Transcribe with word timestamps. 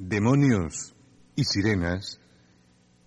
Demonios 0.00 0.94
y 1.34 1.42
sirenas, 1.42 2.20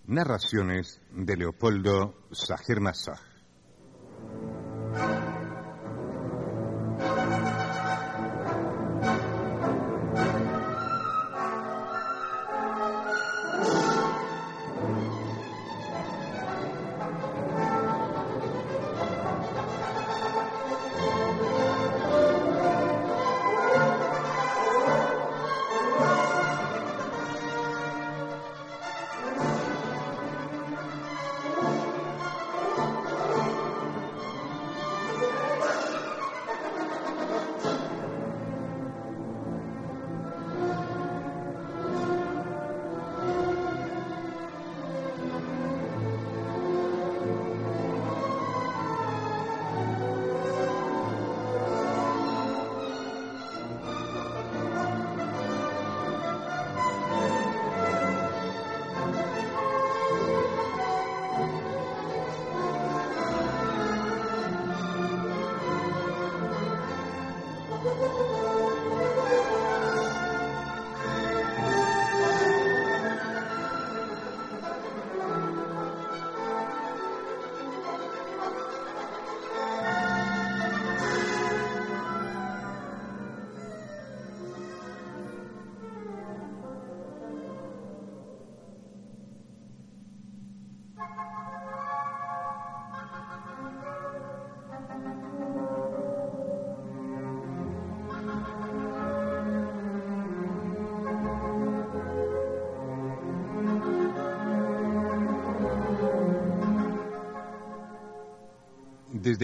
narraciones 0.06 1.00
de 1.10 1.38
Leopoldo 1.38 2.28
Sajer 2.32 2.82
Massach. 2.82 3.31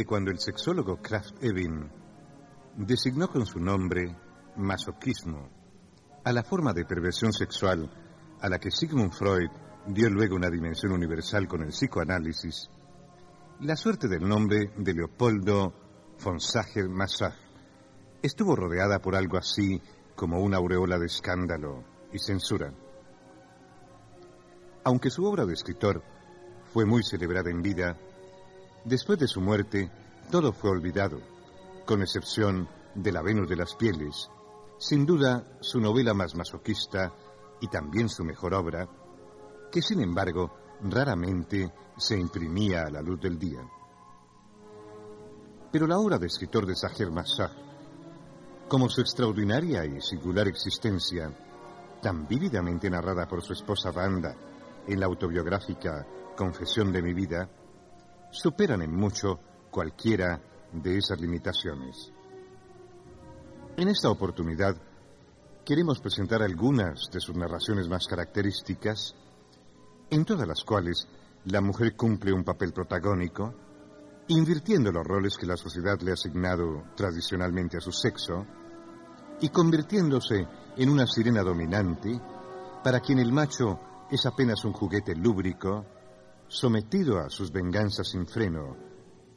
Cuando 0.04 0.30
el 0.30 0.38
sexólogo 0.38 1.00
Kraft 1.02 1.42
Ebing 1.42 1.90
designó 2.76 3.28
con 3.28 3.44
su 3.46 3.58
nombre 3.58 4.16
masoquismo 4.56 5.48
a 6.24 6.32
la 6.32 6.42
forma 6.42 6.72
de 6.72 6.84
perversión 6.84 7.32
sexual 7.32 7.90
a 8.40 8.48
la 8.48 8.58
que 8.58 8.70
Sigmund 8.70 9.12
Freud 9.12 9.50
dio 9.86 10.10
luego 10.10 10.36
una 10.36 10.50
dimensión 10.50 10.92
universal 10.92 11.48
con 11.48 11.62
el 11.62 11.70
psicoanálisis, 11.70 12.68
la 13.60 13.76
suerte 13.76 14.08
del 14.08 14.28
nombre 14.28 14.72
de 14.76 14.94
Leopoldo 14.94 15.74
von 16.22 16.38
Sacher-Masoch 16.38 17.34
estuvo 18.22 18.54
rodeada 18.54 19.00
por 19.00 19.16
algo 19.16 19.38
así 19.38 19.80
como 20.14 20.40
una 20.40 20.58
aureola 20.58 20.98
de 20.98 21.06
escándalo 21.06 21.84
y 22.12 22.18
censura. 22.18 22.72
Aunque 24.84 25.10
su 25.10 25.24
obra 25.24 25.44
de 25.44 25.54
escritor 25.54 26.02
fue 26.72 26.84
muy 26.84 27.02
celebrada 27.02 27.50
en 27.50 27.62
vida, 27.62 27.96
Después 28.88 29.18
de 29.18 29.28
su 29.28 29.42
muerte, 29.42 29.90
todo 30.30 30.50
fue 30.50 30.70
olvidado, 30.70 31.20
con 31.84 32.00
excepción 32.00 32.66
de 32.94 33.12
La 33.12 33.20
Venus 33.20 33.46
de 33.46 33.56
las 33.56 33.74
Pieles, 33.74 34.30
sin 34.78 35.04
duda 35.04 35.44
su 35.60 35.78
novela 35.78 36.14
más 36.14 36.34
masoquista 36.34 37.12
y 37.60 37.68
también 37.68 38.08
su 38.08 38.24
mejor 38.24 38.54
obra, 38.54 38.88
que 39.70 39.82
sin 39.82 40.00
embargo 40.00 40.54
raramente 40.80 41.70
se 41.98 42.18
imprimía 42.18 42.84
a 42.84 42.90
la 42.90 43.02
luz 43.02 43.20
del 43.20 43.38
día. 43.38 43.60
Pero 45.70 45.86
la 45.86 45.98
obra 45.98 46.16
de 46.16 46.28
escritor 46.28 46.64
de 46.64 46.74
Sacher 46.74 47.10
Massach, 47.10 47.52
como 48.68 48.88
su 48.88 49.02
extraordinaria 49.02 49.84
y 49.84 50.00
singular 50.00 50.48
existencia, 50.48 51.30
tan 52.00 52.26
vívidamente 52.26 52.88
narrada 52.88 53.28
por 53.28 53.42
su 53.42 53.52
esposa 53.52 53.90
Banda 53.90 54.34
en 54.86 54.98
la 54.98 55.04
autobiográfica 55.04 56.06
Confesión 56.34 56.90
de 56.90 57.02
mi 57.02 57.12
vida, 57.12 57.50
superan 58.30 58.82
en 58.82 58.94
mucho 58.94 59.38
cualquiera 59.70 60.40
de 60.72 60.98
esas 60.98 61.20
limitaciones. 61.20 62.12
En 63.76 63.88
esta 63.88 64.10
oportunidad 64.10 64.76
queremos 65.64 66.00
presentar 66.00 66.42
algunas 66.42 67.10
de 67.12 67.20
sus 67.20 67.36
narraciones 67.36 67.88
más 67.88 68.06
características, 68.06 69.14
en 70.10 70.24
todas 70.24 70.48
las 70.48 70.64
cuales 70.64 71.06
la 71.44 71.60
mujer 71.60 71.94
cumple 71.94 72.32
un 72.32 72.44
papel 72.44 72.72
protagónico, 72.72 73.54
invirtiendo 74.28 74.90
los 74.90 75.06
roles 75.06 75.36
que 75.36 75.46
la 75.46 75.56
sociedad 75.56 76.00
le 76.00 76.10
ha 76.10 76.14
asignado 76.14 76.84
tradicionalmente 76.96 77.76
a 77.76 77.80
su 77.80 77.92
sexo, 77.92 78.46
y 79.40 79.50
convirtiéndose 79.50 80.46
en 80.76 80.90
una 80.90 81.06
sirena 81.06 81.42
dominante 81.42 82.20
para 82.82 83.00
quien 83.00 83.18
el 83.18 83.32
macho 83.32 83.78
es 84.10 84.24
apenas 84.26 84.64
un 84.64 84.72
juguete 84.72 85.14
lúbrico, 85.14 85.84
sometido 86.48 87.18
a 87.18 87.30
sus 87.30 87.52
venganzas 87.52 88.08
sin 88.08 88.26
freno 88.26 88.76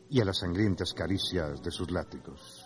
y 0.09 0.19
a 0.21 0.25
las 0.25 0.39
sangrientas 0.39 0.93
caricias 0.93 1.61
de 1.61 1.71
sus 1.71 1.91
látigos. 1.91 2.65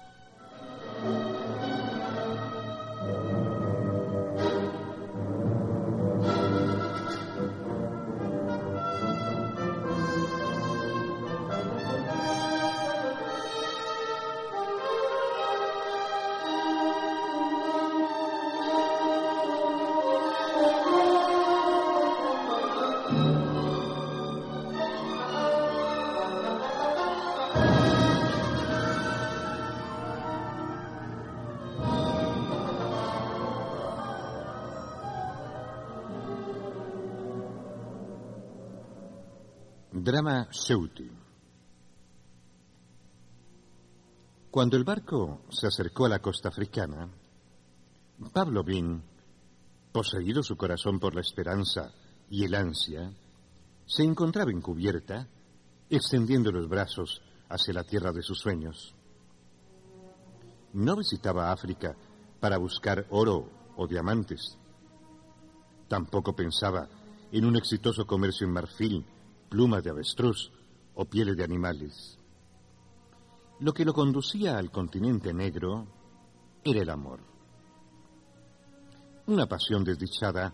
Cuando 44.50 44.78
el 44.78 44.84
barco 44.84 45.42
se 45.50 45.68
acercó 45.68 46.08
a 46.08 46.10
la 46.10 46.20
costa 46.20 46.50
africana, 46.50 47.08
Pablo 48.34 48.64
Bin, 48.64 49.04
poseído 49.92 50.42
su 50.42 50.58
corazón 50.58 51.00
por 51.00 51.14
la 51.14 51.22
esperanza 51.22 51.92
y 52.32 52.46
el 52.46 52.56
ansia, 52.56 53.14
se 53.86 54.04
encontraba 54.04 54.50
en 54.50 54.62
cubierta, 54.62 55.28
extendiendo 55.88 56.52
los 56.52 56.68
brazos 56.68 57.22
hacia 57.48 57.76
la 57.76 57.84
tierra 57.84 58.12
de 58.12 58.24
sus 58.24 58.40
sueños. 58.40 58.96
No 60.74 60.96
visitaba 60.96 61.52
África 61.52 61.96
para 62.40 62.58
buscar 62.58 63.06
oro 63.12 63.52
o 63.78 63.86
diamantes. 63.86 64.58
Tampoco 65.88 66.36
pensaba 66.36 66.90
en 67.32 67.46
un 67.46 67.56
exitoso 67.56 68.08
comercio 68.08 68.48
en 68.48 68.54
marfil 68.54 69.06
plumas 69.50 69.84
de 69.84 69.90
avestruz 69.90 70.52
o 70.96 71.06
pieles 71.06 71.38
de 71.38 71.44
animales. 71.44 72.18
Lo 73.60 73.74
que 73.74 73.86
lo 73.86 73.94
conducía 73.94 74.58
al 74.58 74.72
continente 74.72 75.34
negro 75.34 75.88
era 76.64 76.82
el 76.82 76.90
amor. 76.90 77.20
Una 79.28 79.46
pasión 79.46 79.84
desdichada 79.84 80.54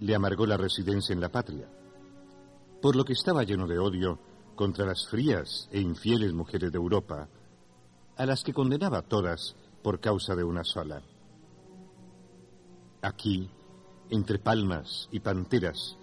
le 0.00 0.14
amargó 0.14 0.46
la 0.46 0.56
residencia 0.56 1.12
en 1.12 1.20
la 1.20 1.30
patria, 1.30 1.68
por 2.82 2.94
lo 2.94 3.04
que 3.04 3.14
estaba 3.14 3.44
lleno 3.44 3.66
de 3.66 3.78
odio 3.78 4.18
contra 4.54 4.86
las 4.86 5.06
frías 5.08 5.68
e 5.72 5.80
infieles 5.80 6.32
mujeres 6.32 6.70
de 6.70 6.76
Europa, 6.78 7.28
a 8.16 8.26
las 8.26 8.42
que 8.42 8.52
condenaba 8.52 9.02
todas 9.02 9.56
por 9.82 10.00
causa 10.00 10.34
de 10.34 10.44
una 10.44 10.64
sola. 10.64 11.02
Aquí, 13.02 13.50
entre 14.10 14.38
palmas 14.38 15.08
y 15.10 15.20
panteras, 15.20 15.96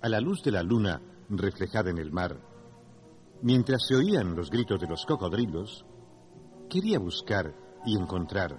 a 0.00 0.08
la 0.08 0.20
luz 0.20 0.42
de 0.42 0.50
la 0.50 0.62
luna 0.62 1.00
reflejada 1.28 1.90
en 1.90 1.98
el 1.98 2.12
mar, 2.12 2.53
mientras 3.44 3.86
se 3.86 3.94
oían 3.94 4.34
los 4.34 4.50
gritos 4.50 4.80
de 4.80 4.86
los 4.86 5.04
cocodrilos, 5.04 5.84
quería 6.68 6.98
buscar 6.98 7.54
y 7.84 7.94
encontrar 7.94 8.58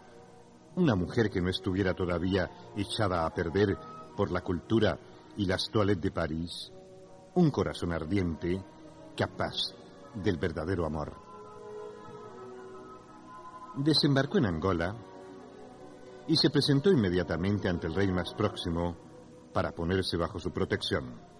una 0.75 0.95
mujer 0.95 1.31
que 1.31 1.41
no 1.41 1.49
estuviera 1.49 1.95
todavía 1.95 2.71
echada 2.77 3.25
a 3.25 3.33
perder 3.33 3.75
por 4.15 4.31
la 4.31 4.41
cultura 4.41 4.99
y 5.37 5.47
las 5.47 5.71
toilettes 5.71 6.03
de 6.03 6.11
París, 6.11 6.71
un 7.33 7.49
corazón 7.49 7.93
ardiente, 7.93 8.63
capaz 9.17 9.55
del 10.13 10.37
verdadero 10.37 10.85
amor. 10.85 11.13
Desembarcó 13.77 14.37
en 14.37 14.45
Angola 14.45 14.95
y 16.27 16.35
se 16.37 16.51
presentó 16.51 16.91
inmediatamente 16.91 17.67
ante 17.67 17.87
el 17.87 17.95
rey 17.95 18.11
más 18.11 18.35
próximo 18.35 18.95
para 19.51 19.71
ponerse 19.71 20.15
bajo 20.15 20.39
su 20.39 20.51
protección. 20.51 21.34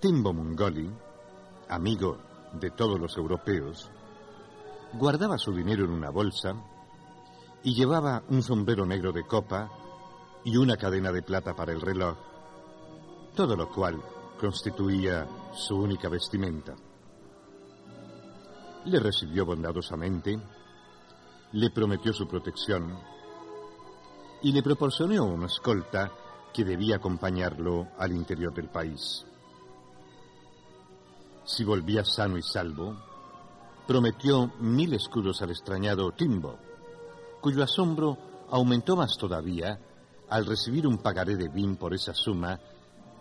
Timbo 0.00 0.32
Mungoli, 0.32 0.90
amigo 1.68 2.18
de 2.52 2.70
todos 2.70 3.00
los 3.00 3.16
europeos, 3.16 3.90
guardaba 4.92 5.38
su 5.38 5.52
dinero 5.52 5.84
en 5.84 5.90
una 5.90 6.10
bolsa 6.10 6.54
y 7.62 7.74
llevaba 7.74 8.22
un 8.28 8.42
sombrero 8.42 8.84
negro 8.84 9.12
de 9.12 9.26
copa 9.26 9.70
y 10.44 10.56
una 10.56 10.76
cadena 10.76 11.10
de 11.10 11.22
plata 11.22 11.54
para 11.54 11.72
el 11.72 11.80
reloj, 11.80 12.16
todo 13.34 13.56
lo 13.56 13.70
cual 13.70 14.00
constituía 14.38 15.26
su 15.54 15.76
única 15.76 16.08
vestimenta. 16.08 16.74
Le 18.84 19.00
recibió 19.00 19.46
bondadosamente, 19.46 20.38
le 21.52 21.70
prometió 21.70 22.12
su 22.12 22.28
protección 22.28 22.98
y 24.42 24.52
le 24.52 24.62
proporcionó 24.62 25.24
una 25.24 25.46
escolta 25.46 26.12
que 26.52 26.64
debía 26.64 26.96
acompañarlo 26.96 27.88
al 27.98 28.12
interior 28.12 28.52
del 28.52 28.68
país. 28.68 29.24
Si 31.44 31.62
volvía 31.64 32.04
sano 32.04 32.38
y 32.38 32.42
salvo, 32.42 32.96
prometió 33.86 34.52
mil 34.60 34.94
escudos 34.94 35.42
al 35.42 35.50
extrañado 35.50 36.10
Timbo, 36.12 36.58
cuyo 37.40 37.62
asombro 37.62 38.16
aumentó 38.50 38.96
más 38.96 39.16
todavía 39.18 39.78
al 40.30 40.46
recibir 40.46 40.86
un 40.86 40.98
pagaré 40.98 41.36
de 41.36 41.48
BIM 41.48 41.76
por 41.76 41.92
esa 41.92 42.14
suma 42.14 42.58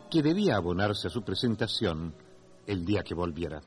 que 0.09 0.21
debía 0.21 0.55
abonarse 0.55 1.07
a 1.07 1.11
su 1.11 1.21
presentación 1.23 2.13
el 2.65 2.85
día 2.85 3.03
que 3.03 3.13
volviera. 3.13 3.61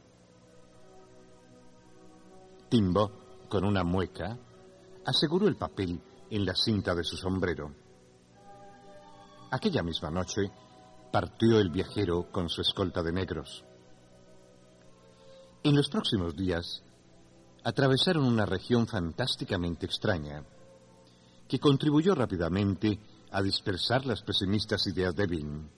Timbo, 2.69 3.13
con 3.49 3.65
una 3.65 3.85
mueca, 3.85 4.39
aseguró 5.05 5.47
el 5.49 5.57
papel 5.57 6.01
en 6.31 6.47
la 6.47 6.55
cinta 6.55 6.95
de 6.95 7.05
su 7.05 7.17
sombrero. 7.17 7.73
Aquella 9.51 9.83
misma 9.83 10.11
noche 10.11 10.51
partió 11.13 11.61
el 11.61 11.71
viajero 11.71 12.31
con 12.33 12.49
su 12.49 12.63
escolta 12.63 13.03
de 13.03 13.13
negros. 13.13 13.65
En 15.63 15.75
los 15.75 15.89
próximos 15.89 16.37
días 16.37 16.83
atravesaron 17.65 18.25
una 18.25 18.47
región 18.47 18.87
fantásticamente 18.87 19.87
extraña 19.87 20.45
que 21.49 21.59
contribuyó 21.59 22.15
rápidamente 22.15 22.99
a 23.31 23.43
dispersar 23.43 24.07
las 24.07 24.23
pesimistas 24.23 24.87
ideas 24.87 25.15
de 25.15 25.27
Bing. 25.27 25.69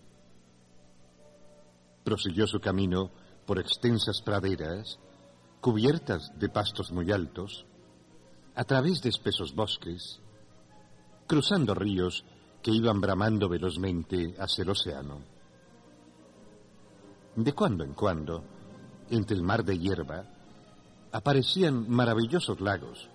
Prosiguió 2.05 2.47
su 2.47 2.61
camino 2.61 3.11
por 3.47 3.59
extensas 3.59 4.21
praderas, 4.23 4.99
cubiertas 5.61 6.31
de 6.39 6.49
pastos 6.49 6.93
muy 6.93 7.11
altos, 7.11 7.65
a 8.55 8.65
través 8.65 9.01
de 9.03 9.09
espesos 9.09 9.55
bosques, 9.55 10.21
cruzando 11.27 11.75
ríos 11.75 12.25
que 12.63 12.71
iban 12.71 13.01
bramando 13.01 13.49
velozmente 13.49 14.35
hacia 14.39 14.63
el 14.63 14.71
océano. 14.71 15.21
De 17.37 17.53
cuando 17.53 17.85
en 17.85 17.95
cuando, 17.95 18.45
entre 19.11 19.37
el 19.37 19.43
mar 19.43 19.65
de 19.65 19.79
hierba, 19.79 20.25
aparecían 21.13 21.89
maravillosos 21.89 22.61
lagos, 22.61 23.09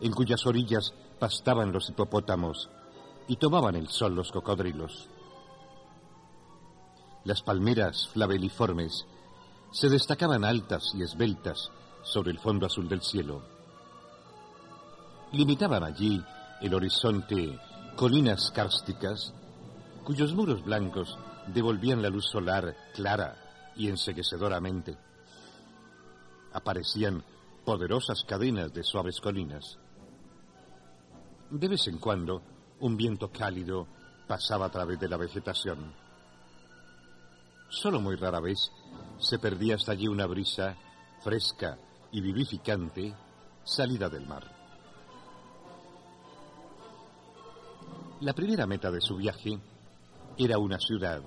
en 0.00 0.12
cuyas 0.12 0.46
orillas 0.46 0.94
pastaban 1.18 1.72
los 1.72 1.88
hipopótamos 1.88 2.68
y 3.28 3.36
tomaban 3.36 3.76
el 3.76 3.88
sol 3.88 4.14
los 4.14 4.30
cocodrilos. 4.30 5.08
Las 7.24 7.42
palmeras 7.42 8.08
flaveliformes 8.12 9.06
se 9.72 9.88
destacaban 9.88 10.44
altas 10.44 10.92
y 10.94 11.02
esbeltas 11.02 11.70
sobre 12.02 12.30
el 12.30 12.38
fondo 12.38 12.66
azul 12.66 12.88
del 12.88 13.02
cielo. 13.02 13.42
Limitaban 15.32 15.82
allí 15.82 16.22
el 16.60 16.72
horizonte 16.72 17.58
colinas 17.96 18.52
kársticas 18.52 19.34
cuyos 20.04 20.34
muros 20.34 20.64
blancos 20.64 21.18
devolvían 21.48 22.00
la 22.00 22.10
luz 22.10 22.26
solar 22.30 22.76
clara 22.94 23.72
y 23.74 23.88
enseguecedoramente. 23.88 24.96
Aparecían 26.56 27.22
poderosas 27.66 28.24
cadenas 28.24 28.72
de 28.72 28.82
suaves 28.82 29.20
colinas. 29.20 29.78
De 31.50 31.68
vez 31.68 31.86
en 31.86 31.98
cuando, 31.98 32.40
un 32.80 32.96
viento 32.96 33.30
cálido 33.30 33.86
pasaba 34.26 34.64
a 34.64 34.70
través 34.70 34.98
de 34.98 35.06
la 35.06 35.18
vegetación. 35.18 35.92
Solo 37.68 38.00
muy 38.00 38.16
rara 38.16 38.40
vez 38.40 38.72
se 39.18 39.38
perdía 39.38 39.74
hasta 39.74 39.92
allí 39.92 40.08
una 40.08 40.24
brisa 40.24 40.78
fresca 41.22 41.76
y 42.10 42.22
vivificante 42.22 43.14
salida 43.62 44.08
del 44.08 44.26
mar. 44.26 44.50
La 48.20 48.32
primera 48.32 48.66
meta 48.66 48.90
de 48.90 49.02
su 49.02 49.16
viaje 49.16 49.60
era 50.38 50.58
una 50.58 50.78
ciudad 50.78 51.20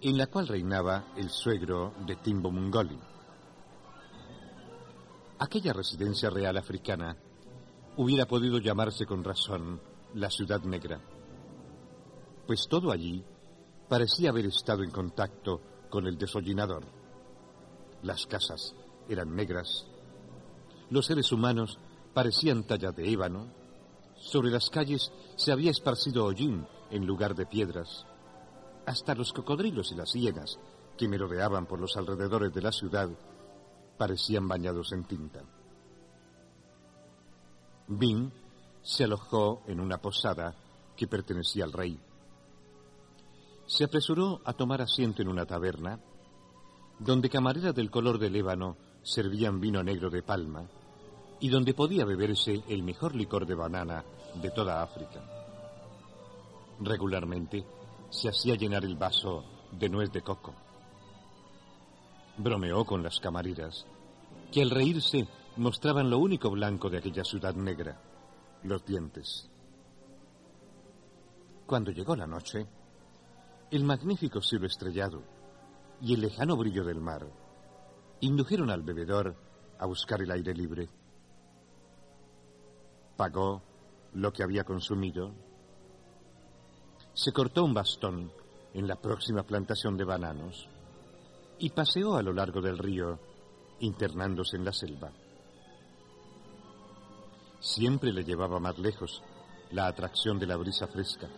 en 0.00 0.16
la 0.16 0.28
cual 0.28 0.46
reinaba 0.46 1.06
el 1.16 1.28
suegro 1.28 1.92
de 2.06 2.14
Timbo 2.14 2.52
Mungoli. 2.52 3.17
Aquella 5.40 5.72
residencia 5.72 6.30
real 6.30 6.56
africana 6.56 7.16
hubiera 7.96 8.26
podido 8.26 8.58
llamarse 8.58 9.06
con 9.06 9.22
razón 9.22 9.80
la 10.14 10.30
ciudad 10.30 10.60
negra, 10.62 11.00
pues 12.44 12.66
todo 12.68 12.90
allí 12.90 13.24
parecía 13.88 14.30
haber 14.30 14.46
estado 14.46 14.82
en 14.82 14.90
contacto 14.90 15.60
con 15.90 16.08
el 16.08 16.18
desollinador. 16.18 16.84
Las 18.02 18.26
casas 18.26 18.74
eran 19.08 19.36
negras, 19.36 19.86
los 20.90 21.06
seres 21.06 21.30
humanos 21.30 21.78
parecían 22.14 22.64
tallas 22.64 22.96
de 22.96 23.08
ébano, 23.08 23.46
sobre 24.16 24.50
las 24.50 24.70
calles 24.70 25.12
se 25.36 25.52
había 25.52 25.70
esparcido 25.70 26.24
hollín 26.24 26.66
en 26.90 27.06
lugar 27.06 27.36
de 27.36 27.46
piedras, 27.46 28.06
hasta 28.86 29.14
los 29.14 29.32
cocodrilos 29.32 29.92
y 29.92 29.94
las 29.94 30.12
hienas 30.14 30.58
que 30.96 31.06
merodeaban 31.06 31.66
por 31.66 31.78
los 31.78 31.96
alrededores 31.96 32.52
de 32.52 32.62
la 32.62 32.72
ciudad 32.72 33.08
parecían 33.98 34.48
bañados 34.48 34.92
en 34.92 35.04
tinta. 35.04 35.42
Bing 37.88 38.30
se 38.82 39.04
alojó 39.04 39.62
en 39.66 39.80
una 39.80 39.98
posada 39.98 40.54
que 40.96 41.06
pertenecía 41.06 41.64
al 41.64 41.72
rey. 41.72 41.98
Se 43.66 43.84
apresuró 43.84 44.40
a 44.44 44.52
tomar 44.54 44.80
asiento 44.80 45.20
en 45.20 45.28
una 45.28 45.44
taberna, 45.44 46.00
donde 46.98 47.28
camareras 47.28 47.74
del 47.74 47.90
color 47.90 48.18
del 48.18 48.36
ébano 48.36 48.76
servían 49.02 49.60
vino 49.60 49.82
negro 49.82 50.10
de 50.10 50.22
palma 50.22 50.66
y 51.40 51.48
donde 51.48 51.74
podía 51.74 52.04
beberse 52.04 52.62
el 52.68 52.82
mejor 52.82 53.14
licor 53.14 53.46
de 53.46 53.54
banana 53.54 54.04
de 54.34 54.50
toda 54.50 54.82
África. 54.82 55.22
Regularmente 56.80 57.64
se 58.10 58.28
hacía 58.28 58.54
llenar 58.54 58.84
el 58.84 58.96
vaso 58.96 59.44
de 59.72 59.88
nuez 59.88 60.10
de 60.12 60.22
coco. 60.22 60.54
Bromeó 62.38 62.84
con 62.84 63.02
las 63.02 63.18
camareras, 63.18 63.84
que 64.52 64.62
al 64.62 64.70
reírse 64.70 65.26
mostraban 65.56 66.08
lo 66.08 66.18
único 66.18 66.48
blanco 66.50 66.88
de 66.88 66.98
aquella 66.98 67.24
ciudad 67.24 67.52
negra, 67.52 68.00
los 68.62 68.84
dientes. 68.84 69.50
Cuando 71.66 71.90
llegó 71.90 72.14
la 72.14 72.28
noche, 72.28 72.64
el 73.72 73.82
magnífico 73.82 74.40
cielo 74.40 74.66
estrellado 74.66 75.20
y 76.00 76.14
el 76.14 76.20
lejano 76.20 76.56
brillo 76.56 76.84
del 76.84 77.00
mar 77.00 77.26
indujeron 78.20 78.70
al 78.70 78.82
bebedor 78.82 79.34
a 79.76 79.86
buscar 79.86 80.22
el 80.22 80.30
aire 80.30 80.54
libre. 80.54 80.88
Pagó 83.16 83.62
lo 84.14 84.32
que 84.32 84.44
había 84.44 84.62
consumido, 84.62 85.32
se 87.14 87.32
cortó 87.32 87.64
un 87.64 87.74
bastón 87.74 88.30
en 88.74 88.86
la 88.86 88.94
próxima 88.94 89.42
plantación 89.42 89.96
de 89.96 90.04
bananos 90.04 90.68
y 91.58 91.70
paseó 91.70 92.16
a 92.16 92.22
lo 92.22 92.32
largo 92.32 92.60
del 92.60 92.78
río, 92.78 93.18
internándose 93.80 94.56
en 94.56 94.64
la 94.64 94.72
selva 94.72 95.12
siempre 97.60 98.12
le 98.12 98.24
llevaba 98.24 98.60
más 98.60 98.78
lejos 98.78 99.22
la 99.70 99.86
atracción 99.86 100.38
de 100.38 100.46
la 100.46 100.56
brisa 100.56 100.86
fresca. 100.86 101.28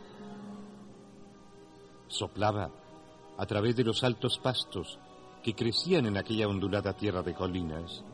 Soplaba 2.09 2.71
a 3.39 3.47
través 3.47 3.77
de 3.77 3.85
los 3.85 4.05
altos 4.05 4.39
pastos 4.39 4.99
que 5.43 5.55
crecían 5.55 6.07
en 6.07 6.17
aquella 6.17 6.49
ondulada 6.49 6.93
tierra 6.93 7.23
de 7.23 7.35
colinas, 7.35 8.05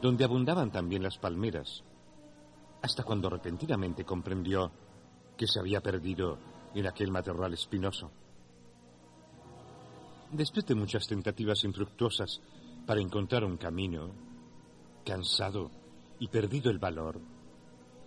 donde 0.00 0.24
abundaban 0.24 0.70
también 0.70 1.02
las 1.02 1.18
palmeras, 1.18 1.82
hasta 2.82 3.02
cuando 3.02 3.28
repentinamente 3.28 4.04
comprendió 4.04 4.70
que 5.36 5.46
se 5.46 5.58
había 5.58 5.80
perdido 5.80 6.38
en 6.74 6.86
aquel 6.86 7.10
matorral 7.10 7.52
espinoso. 7.52 8.10
Después 10.34 10.66
de 10.66 10.74
muchas 10.74 11.06
tentativas 11.06 11.62
infructuosas 11.62 12.40
para 12.84 13.00
encontrar 13.00 13.44
un 13.44 13.56
camino, 13.56 14.10
cansado 15.04 15.70
y 16.18 16.26
perdido 16.26 16.72
el 16.72 16.80
valor, 16.80 17.20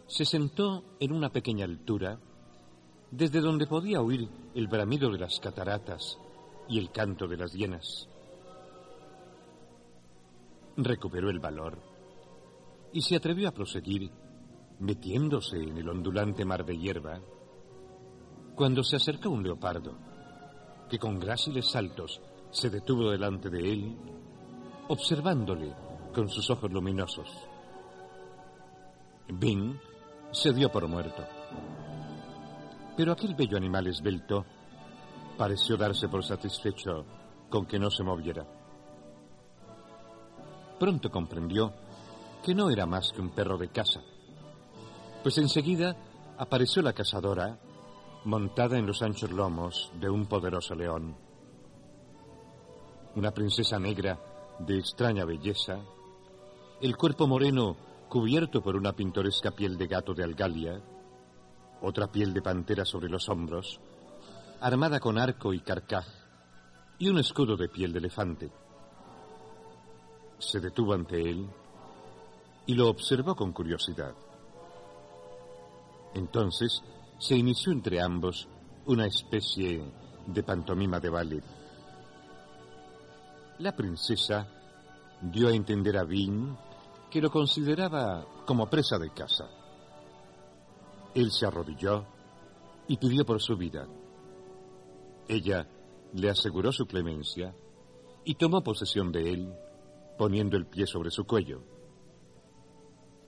se 0.07 0.25
sentó 0.25 0.83
en 0.99 1.13
una 1.13 1.29
pequeña 1.29 1.63
altura 1.63 2.19
desde 3.11 3.39
donde 3.39 3.65
podía 3.65 4.01
oír 4.01 4.27
el 4.53 4.67
bramido 4.67 5.09
de 5.09 5.19
las 5.19 5.39
cataratas 5.39 6.19
y 6.67 6.77
el 6.77 6.91
canto 6.91 7.27
de 7.27 7.37
las 7.37 7.53
hienas. 7.53 8.09
Recuperó 10.75 11.29
el 11.29 11.39
valor 11.39 11.79
y 12.91 13.03
se 13.03 13.15
atrevió 13.15 13.47
a 13.47 13.53
proseguir 13.53 14.11
metiéndose 14.79 15.63
en 15.63 15.77
el 15.77 15.87
ondulante 15.87 16.43
mar 16.43 16.65
de 16.65 16.77
hierba, 16.77 17.21
cuando 18.53 18.83
se 18.83 18.97
acercó 18.97 19.29
un 19.29 19.43
leopardo, 19.43 20.06
que 20.89 20.99
con 20.99 21.19
gráciles 21.19 21.69
saltos 21.69 22.21
se 22.51 22.69
detuvo 22.69 23.11
delante 23.11 23.49
de 23.49 23.59
él, 23.59 23.97
observándole 24.87 25.73
con 26.13 26.29
sus 26.29 26.49
ojos 26.49 26.71
luminosos. 26.71 27.29
Bing 29.27 29.77
se 30.31 30.53
dio 30.53 30.71
por 30.71 30.87
muerto. 30.87 31.23
Pero 32.95 33.11
aquel 33.11 33.35
bello 33.35 33.57
animal 33.57 33.87
esbelto 33.87 34.45
pareció 35.37 35.77
darse 35.77 36.07
por 36.07 36.23
satisfecho 36.23 37.05
con 37.49 37.65
que 37.65 37.77
no 37.77 37.91
se 37.91 38.03
moviera. 38.03 38.45
Pronto 40.79 41.09
comprendió 41.11 41.73
que 42.43 42.55
no 42.55 42.69
era 42.69 42.85
más 42.85 43.11
que 43.11 43.21
un 43.21 43.29
perro 43.29 43.57
de 43.57 43.69
casa, 43.69 44.01
pues 45.21 45.37
enseguida 45.37 45.95
apareció 46.37 46.81
la 46.81 46.93
cazadora 46.93 47.59
montada 48.27 48.77
en 48.77 48.85
los 48.85 49.01
anchos 49.01 49.31
lomos 49.31 49.89
de 50.01 50.09
un 50.09 50.25
poderoso 50.25 50.75
león. 50.75 51.15
Una 53.15 53.31
princesa 53.31 53.79
negra 53.79 54.19
de 54.59 54.77
extraña 54.77 55.23
belleza, 55.23 55.79
el 56.81 56.97
cuerpo 56.97 57.25
moreno 57.25 57.77
cubierto 58.09 58.61
por 58.61 58.75
una 58.75 58.91
pintoresca 58.91 59.51
piel 59.51 59.77
de 59.77 59.87
gato 59.87 60.13
de 60.13 60.25
Algalia, 60.25 60.81
otra 61.81 62.07
piel 62.07 62.33
de 62.33 62.41
pantera 62.41 62.83
sobre 62.83 63.07
los 63.07 63.29
hombros, 63.29 63.79
armada 64.59 64.99
con 64.99 65.17
arco 65.17 65.53
y 65.53 65.61
carcaj 65.61 66.05
y 66.99 67.07
un 67.07 67.19
escudo 67.19 67.55
de 67.55 67.69
piel 67.69 67.93
de 67.93 67.99
elefante. 67.99 68.51
Se 70.37 70.59
detuvo 70.59 70.93
ante 70.93 71.17
él 71.17 71.47
y 72.65 72.73
lo 72.73 72.89
observó 72.89 73.35
con 73.35 73.53
curiosidad. 73.53 74.13
Entonces 76.13 76.83
se 77.19 77.35
inició 77.35 77.71
entre 77.71 78.01
ambos 78.01 78.47
una 78.85 79.05
especie 79.05 79.83
de 80.27 80.43
pantomima 80.43 80.99
de 80.99 81.09
ballet. 81.09 81.43
La 83.59 83.75
princesa 83.75 84.47
dio 85.21 85.47
a 85.47 85.53
entender 85.53 85.97
a 85.97 86.03
Vin 86.03 86.55
que 87.09 87.21
lo 87.21 87.31
consideraba 87.31 88.25
como 88.45 88.69
presa 88.69 88.99
de 88.99 89.09
casa. 89.11 89.49
Él 91.15 91.31
se 91.31 91.45
arrodilló 91.45 92.05
y 92.87 92.97
pidió 92.97 93.25
por 93.25 93.41
su 93.41 93.57
vida. 93.57 93.87
Ella 95.27 95.67
le 96.13 96.29
aseguró 96.29 96.71
su 96.71 96.85
clemencia 96.85 97.55
y 98.23 98.35
tomó 98.35 98.61
posesión 98.61 99.11
de 99.11 99.33
él, 99.33 99.53
poniendo 100.17 100.57
el 100.57 100.67
pie 100.67 100.85
sobre 100.85 101.11
su 101.11 101.25
cuello. 101.25 101.63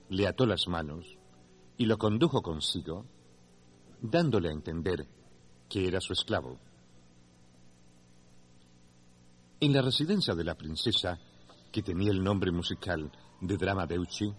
Le 0.08 0.26
ató 0.26 0.46
las 0.46 0.68
manos 0.68 1.18
y 1.76 1.86
lo 1.86 1.98
condujo 1.98 2.42
consigo, 2.42 3.06
dándole 4.00 4.48
a 4.48 4.52
entender 4.52 5.06
que 5.68 5.86
era 5.86 6.00
su 6.00 6.12
esclavo. 6.12 6.58
En 9.60 9.72
la 9.72 9.82
residencia 9.82 10.34
de 10.34 10.44
la 10.44 10.54
princesa, 10.54 11.18
que 11.70 11.82
tenía 11.82 12.10
el 12.10 12.22
nombre 12.22 12.50
musical 12.50 13.10
de 13.40 13.56
Drama 13.56 13.86
Deucci, 13.86 14.32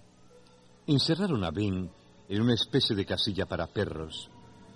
encerraron 0.88 1.44
a 1.44 1.52
Ben 1.52 1.90
en 2.28 2.42
una 2.42 2.54
especie 2.54 2.96
de 2.96 3.06
casilla 3.06 3.46
para 3.46 3.68
perros, 3.68 4.30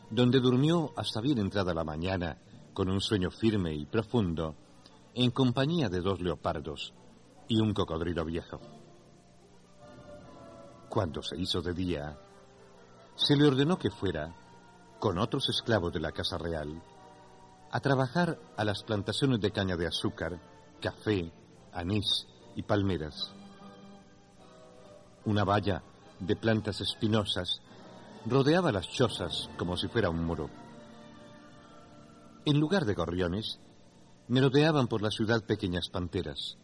donde 0.09 0.39
durmió 0.39 0.93
hasta 0.95 1.19
bien 1.19 1.39
entrada 1.39 1.73
la 1.73 1.83
mañana 1.83 2.37
con 2.73 2.89
un 2.89 3.01
sueño 3.01 3.31
firme 3.31 3.73
y 3.73 3.85
profundo, 3.85 4.55
en 5.13 5.31
compañía 5.31 5.89
de 5.89 6.01
dos 6.01 6.19
leopardos 6.19 6.93
y 7.47 7.59
un 7.59 7.73
cocodrilo 7.73 8.25
viejo. 8.25 8.59
Cuando 10.89 11.21
se 11.23 11.37
hizo 11.37 11.61
de 11.61 11.73
día, 11.73 12.17
se 13.15 13.35
le 13.35 13.47
ordenó 13.47 13.79
que 13.79 13.89
fuera, 13.89 14.35
con 15.05 15.19
otros 15.19 15.47
esclavos 15.49 15.93
de 15.93 15.99
la 15.99 16.11
Casa 16.11 16.35
Real, 16.35 16.81
a 17.69 17.79
trabajar 17.79 18.39
a 18.57 18.63
las 18.63 18.81
plantaciones 18.81 19.39
de 19.39 19.51
caña 19.51 19.77
de 19.77 19.85
azúcar, 19.85 20.41
café, 20.81 21.31
anís 21.71 22.25
y 22.55 22.63
palmeras. 22.63 23.31
Una 25.25 25.43
valla 25.43 25.83
de 26.19 26.35
plantas 26.35 26.81
espinosas 26.81 27.61
rodeaba 28.25 28.71
las 28.71 28.89
chozas 28.89 29.47
como 29.59 29.77
si 29.77 29.87
fuera 29.89 30.09
un 30.09 30.25
muro. 30.25 30.49
En 32.43 32.59
lugar 32.59 32.85
de 32.85 32.95
gorriones, 32.95 33.59
merodeaban 34.27 34.87
por 34.87 35.03
la 35.03 35.11
ciudad 35.11 35.45
pequeñas 35.45 35.87
panteras. 35.89 36.57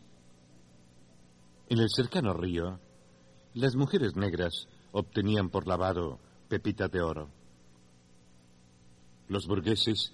En 1.69 1.77
el 1.77 1.91
cercano 1.91 2.33
río, 2.33 2.79
las 3.53 3.75
mujeres 3.75 4.15
negras 4.15 4.67
obtenían 4.93 5.51
por 5.51 5.67
lavado 5.67 6.17
pepitas 6.49 6.89
de 6.89 7.03
oro. 7.03 7.40
Los 9.31 9.47
burgueses 9.47 10.11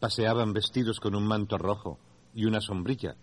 paseaban 0.00 0.54
vestidos 0.54 0.98
con 0.98 1.14
un 1.14 1.26
manto 1.26 1.58
rojo 1.58 1.98
y 2.34 2.46
una 2.46 2.62
sombrilla, 2.62 3.14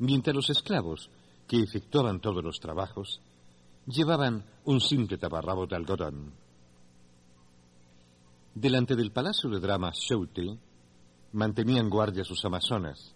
mientras 0.00 0.34
los 0.34 0.50
esclavos, 0.50 1.10
que 1.46 1.62
efectuaban 1.62 2.20
todos 2.20 2.42
los 2.42 2.58
trabajos, 2.58 3.20
llevaban 3.86 4.44
un 4.64 4.80
simple 4.80 5.16
taparrabo 5.16 5.68
de 5.68 5.76
algodón. 5.76 6.32
Delante 8.52 8.96
del 8.96 9.12
palacio 9.12 9.48
de 9.48 9.60
drama 9.60 9.92
Shouti 9.94 10.58
mantenían 11.34 11.88
guardia 11.88 12.24
sus 12.24 12.44
amazonas, 12.44 13.14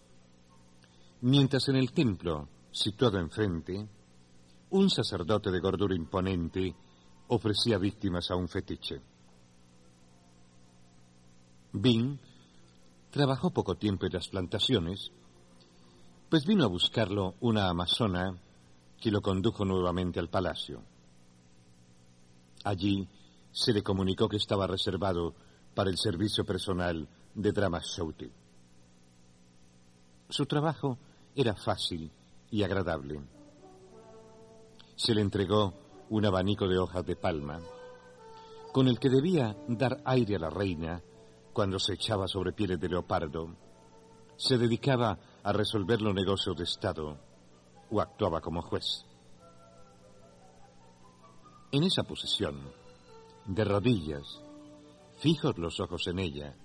mientras 1.22 1.68
en 1.70 1.74
el 1.74 1.90
templo, 1.90 2.48
situado 2.70 3.18
enfrente, 3.18 3.84
un 4.70 4.88
sacerdote 4.88 5.50
de 5.50 5.58
gordura 5.58 5.96
imponente 5.96 6.72
ofrecía 7.26 7.78
víctimas 7.78 8.30
a 8.30 8.36
un 8.36 8.46
fetiche. 8.46 9.02
Bing 11.72 12.18
trabajó 13.10 13.50
poco 13.50 13.76
tiempo 13.76 14.06
en 14.06 14.12
las 14.12 14.28
plantaciones, 14.28 15.10
pues 16.28 16.44
vino 16.44 16.64
a 16.64 16.68
buscarlo 16.68 17.34
una 17.40 17.68
amazona 17.68 18.36
que 19.00 19.10
lo 19.10 19.20
condujo 19.20 19.64
nuevamente 19.64 20.20
al 20.20 20.28
palacio. 20.28 20.82
Allí 22.64 23.08
se 23.52 23.72
le 23.72 23.82
comunicó 23.82 24.28
que 24.28 24.36
estaba 24.36 24.66
reservado 24.66 25.34
para 25.74 25.90
el 25.90 25.96
servicio 25.96 26.44
personal 26.44 27.08
de 27.34 27.52
Drama 27.52 27.80
Shouty. 27.82 28.30
Su 30.28 30.46
trabajo 30.46 30.98
era 31.34 31.54
fácil 31.54 32.10
y 32.50 32.62
agradable. 32.62 33.20
Se 34.96 35.14
le 35.14 35.20
entregó 35.20 35.74
un 36.10 36.26
abanico 36.26 36.68
de 36.68 36.78
hojas 36.78 37.06
de 37.06 37.16
palma, 37.16 37.60
con 38.72 38.88
el 38.88 38.98
que 38.98 39.08
debía 39.08 39.56
dar 39.68 40.00
aire 40.04 40.36
a 40.36 40.40
la 40.40 40.50
reina 40.50 41.02
cuando 41.52 41.78
se 41.78 41.94
echaba 41.94 42.28
sobre 42.28 42.52
pieles 42.52 42.80
de 42.80 42.88
leopardo. 42.88 43.54
Se 44.36 44.56
dedicaba 44.56 45.18
a 45.42 45.52
resolver 45.52 46.00
los 46.00 46.14
negocios 46.14 46.56
de 46.56 46.64
Estado 46.64 47.18
o 47.90 48.00
actuaba 48.00 48.40
como 48.40 48.62
juez. 48.62 49.04
En 51.72 51.84
esa 51.84 52.02
posición, 52.02 52.60
de 53.46 53.64
rodillas, 53.64 54.40
fijos 55.18 55.58
los 55.58 55.78
ojos 55.80 56.06
en 56.06 56.18
ella, 56.18 56.56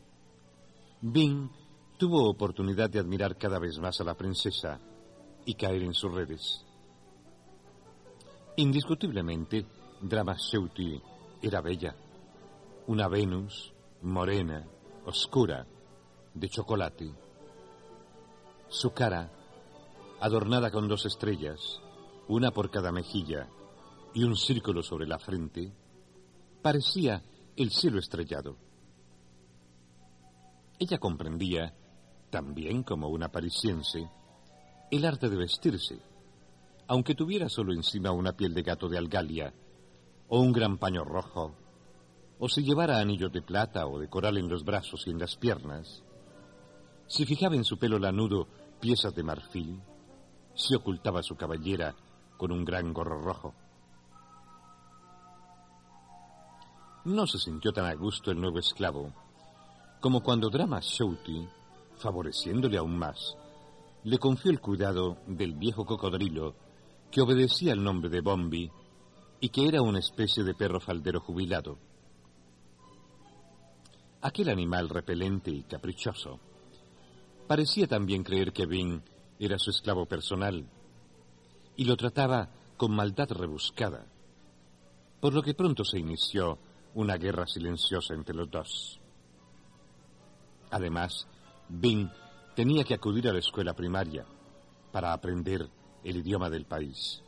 Bing 1.02 1.50
tuvo 1.98 2.30
oportunidad 2.30 2.90
de 2.90 3.00
admirar 3.00 3.38
cada 3.38 3.60
vez 3.60 3.80
más 3.80 4.02
a 4.02 4.04
la 4.04 4.16
princesa 4.16 4.80
y 5.46 5.54
caer 5.56 5.84
en 5.84 5.94
sus 5.94 6.12
redes. 6.14 6.66
Indiscutiblemente, 8.58 9.66
Drama 10.02 10.36
Sheuti 10.36 11.02
era 11.42 11.62
bella, 11.62 11.96
una 12.88 13.08
Venus 13.08 13.74
morena, 14.02 14.66
oscura, 15.06 15.68
de 16.34 16.50
chocolate. 16.50 17.14
Su 18.68 18.92
cara 18.92 19.32
adornada 20.20 20.72
con 20.72 20.88
dos 20.88 21.06
estrellas, 21.06 21.60
una 22.28 22.52
por 22.52 22.72
cada 22.72 22.92
mejilla 22.92 23.48
y 24.14 24.24
un 24.24 24.36
círculo 24.36 24.82
sobre 24.82 25.08
la 25.08 25.20
frente, 25.20 25.72
parecía 26.62 27.24
el 27.56 27.72
cielo 27.72 28.00
estrellado. 28.00 28.58
Ella 30.80 30.98
comprendía, 30.98 31.74
también 32.30 32.84
como 32.84 33.08
una 33.10 33.32
parisiense, 33.32 34.10
el 34.92 35.06
arte 35.06 35.30
de 35.30 35.38
vestirse, 35.38 36.00
aunque 36.88 37.16
tuviera 37.16 37.50
solo 37.50 37.74
encima 37.74 38.12
una 38.12 38.34
piel 38.34 38.54
de 38.54 38.64
gato 38.64 38.90
de 38.90 38.98
algalia 38.98 39.54
o 40.28 40.40
un 40.40 40.52
gran 40.52 40.78
paño 40.78 41.04
rojo, 41.04 41.56
o 42.46 42.48
si 42.48 42.62
llevara 42.62 43.00
anillos 43.00 43.32
de 43.32 43.42
plata 43.42 43.88
o 43.88 43.98
de 43.98 44.08
coral 44.08 44.38
en 44.38 44.48
los 44.48 44.64
brazos 44.64 45.08
y 45.08 45.10
en 45.10 45.18
las 45.18 45.36
piernas, 45.36 46.04
si 47.08 47.26
fijaba 47.26 47.56
en 47.56 47.64
su 47.64 47.80
pelo 47.80 47.98
lanudo 47.98 48.48
piezas 48.80 49.16
de 49.16 49.24
marfil, 49.24 49.82
si 50.54 50.76
ocultaba 50.76 51.24
su 51.24 51.36
cabellera 51.36 51.96
con 52.38 52.52
un 52.52 52.64
gran 52.64 52.94
gorro 52.94 53.20
rojo. 53.20 53.56
No 57.06 57.26
se 57.26 57.40
sintió 57.40 57.74
tan 57.74 57.86
a 57.86 57.96
gusto 57.96 58.30
el 58.30 58.40
nuevo 58.40 58.60
esclavo 58.60 59.12
como 60.00 60.22
cuando 60.22 60.52
Drama 60.52 60.82
Shouti, 60.84 61.48
favoreciéndole 61.98 62.78
aún 62.78 62.96
más, 62.96 63.36
le 64.04 64.20
confió 64.20 64.52
el 64.52 64.62
cuidado 64.62 65.18
del 65.26 65.56
viejo 65.56 65.84
cocodrilo 65.84 66.54
que 67.10 67.22
obedecía 67.22 67.74
al 67.74 67.84
nombre 67.84 68.12
de 68.12 68.22
Bombi 68.22 68.70
y 69.40 69.50
que 69.50 69.68
era 69.68 69.82
una 69.82 69.98
especie 69.98 70.44
de 70.44 70.54
perro 70.54 70.80
faldero 70.80 71.22
jubilado. 71.22 71.80
Aquel 74.26 74.50
animal 74.50 74.90
repelente 74.90 75.52
y 75.52 75.62
caprichoso 75.62 76.40
parecía 77.48 77.86
también 77.86 78.24
creer 78.24 78.52
que 78.52 78.66
Bing 78.66 79.00
era 79.38 79.60
su 79.60 79.70
esclavo 79.70 80.08
personal 80.08 80.68
y 81.76 81.86
lo 81.86 81.96
trataba 81.96 82.50
con 82.76 82.96
maldad 82.96 83.30
rebuscada, 83.30 84.08
por 85.22 85.36
lo 85.36 85.44
que 85.44 85.54
pronto 85.54 85.86
se 85.86 86.00
inició 86.00 86.58
una 86.96 87.18
guerra 87.18 87.46
silenciosa 87.46 88.16
entre 88.16 88.34
los 88.34 88.50
dos. 88.50 89.00
Además, 90.72 91.28
Bing 91.70 92.10
tenía 92.56 92.84
que 92.84 92.96
acudir 92.96 93.30
a 93.30 93.34
la 93.34 93.40
escuela 93.40 93.76
primaria 93.76 94.26
para 94.92 95.14
aprender 95.14 95.70
el 96.04 96.18
idioma 96.18 96.50
del 96.50 96.66
país. 96.66 97.22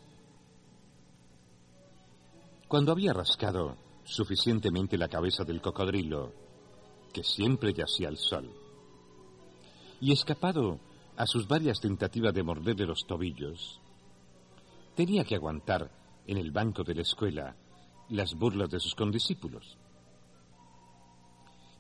Cuando 2.68 2.92
había 2.92 3.14
rascado 3.14 3.78
suficientemente 4.04 4.98
la 4.98 5.10
cabeza 5.10 5.44
del 5.44 5.62
cocodrilo, 5.62 6.47
que 7.18 7.24
siempre 7.24 7.74
yacía 7.74 8.10
al 8.10 8.18
sol, 8.18 8.48
y 10.00 10.12
escapado 10.12 10.80
a 11.16 11.26
sus 11.26 11.48
varias 11.48 11.80
tentativas 11.82 12.32
de 12.32 12.44
morderle 12.44 12.86
los 12.86 13.08
tobillos, 13.08 13.82
tenía 14.94 15.24
que 15.24 15.34
aguantar 15.34 15.90
en 16.28 16.38
el 16.38 16.52
banco 16.52 16.84
de 16.84 16.94
la 16.94 17.02
escuela 17.02 17.56
las 18.10 18.36
burlas 18.36 18.70
de 18.70 18.80
sus 18.80 18.94
condiscípulos. 18.94 19.80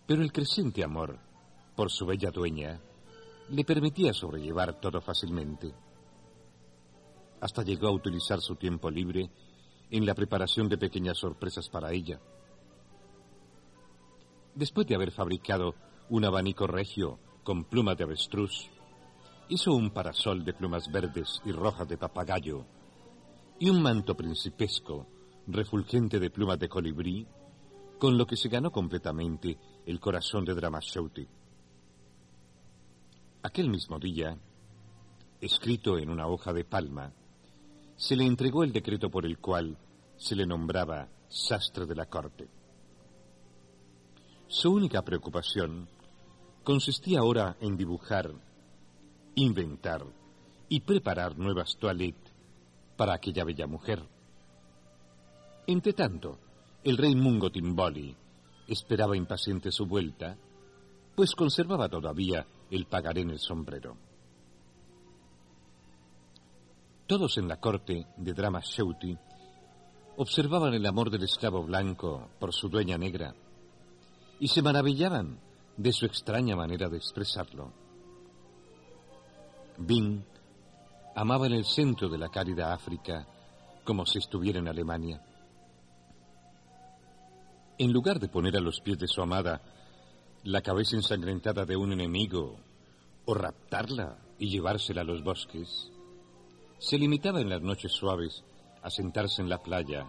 Pero 0.08 0.24
el 0.24 0.32
creciente 0.32 0.84
amor 0.84 1.20
por 1.76 1.92
su 1.92 2.08
bella 2.08 2.32
dueña 2.32 2.82
le 3.50 3.64
permitía 3.64 4.14
sobrellevar 4.14 4.82
todo 4.82 5.00
fácilmente. 5.02 5.72
Hasta 7.42 7.62
llegó 7.62 7.90
a 7.90 7.92
utilizar 7.92 8.42
su 8.42 8.56
tiempo 8.56 8.90
libre 8.90 9.30
en 9.92 10.04
la 10.04 10.16
preparación 10.16 10.68
de 10.68 10.80
pequeñas 10.80 11.20
sorpresas 11.20 11.70
para 11.70 11.92
ella. 11.94 12.20
Después 14.58 14.88
de 14.88 14.96
haber 14.96 15.12
fabricado 15.12 15.76
un 16.10 16.26
abanico 16.26 16.66
regio 16.66 17.20
con 17.44 17.66
plumas 17.66 17.96
de 17.96 18.06
avestruz, 18.06 18.68
hizo 19.50 19.72
un 19.76 19.92
parasol 19.92 20.44
de 20.44 20.52
plumas 20.52 20.92
verdes 20.92 21.40
y 21.46 21.52
rojas 21.52 21.88
de 21.88 21.96
papagayo 21.96 22.66
y 23.60 23.70
un 23.70 23.84
manto 23.84 24.18
principesco 24.18 25.06
refulgente 25.46 26.20
de 26.20 26.32
plumas 26.32 26.58
de 26.58 26.70
colibrí, 26.70 27.28
con 28.00 28.18
lo 28.18 28.26
que 28.26 28.36
se 28.36 28.50
ganó 28.50 28.72
completamente 28.72 29.60
el 29.86 30.00
corazón 30.00 30.44
de 30.44 30.56
Dramashouti. 30.56 31.28
Aquel 33.44 33.70
mismo 33.70 34.00
día, 34.00 34.40
escrito 35.40 36.00
en 36.00 36.10
una 36.10 36.26
hoja 36.26 36.52
de 36.52 36.66
palma, 36.66 37.14
se 37.96 38.16
le 38.16 38.26
entregó 38.26 38.64
el 38.64 38.74
decreto 38.74 39.12
por 39.12 39.24
el 39.24 39.38
cual 39.38 39.78
se 40.16 40.36
le 40.36 40.48
nombraba 40.48 41.10
sastre 41.28 41.86
de 41.86 41.94
la 41.94 42.08
corte. 42.08 42.57
Su 44.50 44.72
única 44.72 45.02
preocupación 45.02 45.90
consistía 46.64 47.20
ahora 47.20 47.58
en 47.60 47.76
dibujar, 47.76 48.32
inventar 49.36 50.06
y 50.70 50.80
preparar 50.80 51.38
nuevas 51.38 51.76
toilettes 51.78 52.32
para 52.96 53.14
aquella 53.14 53.44
bella 53.44 53.68
mujer. 53.68 54.02
Entre 55.68 55.92
tanto, 55.92 56.40
el 56.82 56.96
rey 56.96 57.14
Mungo 57.14 57.52
Timboli 57.52 58.16
esperaba 58.70 59.18
impaciente 59.18 59.70
su 59.70 59.86
vuelta, 59.86 60.38
pues 61.14 61.36
conservaba 61.36 61.90
todavía 61.90 62.48
el 62.72 62.86
pagaré 62.86 63.22
en 63.22 63.32
el 63.32 63.40
sombrero. 63.40 63.98
Todos 67.06 67.38
en 67.38 67.50
la 67.50 67.60
corte 67.60 68.08
de 68.16 68.34
Drama 68.34 68.62
Shouti 68.64 69.18
observaban 70.16 70.74
el 70.74 70.86
amor 70.86 71.10
del 71.10 71.24
esclavo 71.24 71.64
blanco 71.64 72.30
por 72.40 72.54
su 72.54 72.70
dueña 72.70 72.98
negra 72.98 73.36
y 74.40 74.48
se 74.48 74.62
maravillaban 74.62 75.40
de 75.78 75.92
su 75.92 76.06
extraña 76.06 76.56
manera 76.56 76.90
de 76.90 76.98
expresarlo. 76.98 77.72
Bing 79.78 80.24
amaba 81.16 81.48
en 81.48 81.54
el 81.54 81.66
centro 81.66 82.10
de 82.10 82.18
la 82.18 82.30
cálida 82.30 82.74
África 82.74 83.28
como 83.84 84.06
si 84.06 84.20
estuviera 84.20 84.60
en 84.60 84.68
Alemania. 84.68 85.22
En 87.78 87.92
lugar 87.92 88.20
de 88.20 88.28
poner 88.28 88.58
a 88.58 88.60
los 88.60 88.82
pies 88.82 88.98
de 88.98 89.08
su 89.08 89.22
amada 89.22 89.62
la 90.44 90.62
cabeza 90.62 90.96
ensangrentada 90.96 91.66
de 91.66 91.76
un 91.76 91.94
enemigo 91.94 92.58
o 93.26 93.34
raptarla 93.34 94.18
y 94.40 94.50
llevársela 94.50 95.02
a 95.02 95.06
los 95.06 95.24
bosques, 95.24 95.92
se 96.80 96.98
limitaba 96.98 97.42
en 97.42 97.50
las 97.50 97.62
noches 97.62 97.92
suaves 97.92 98.44
a 98.82 98.90
sentarse 98.90 99.42
en 99.42 99.50
la 99.50 99.60
playa 99.60 100.08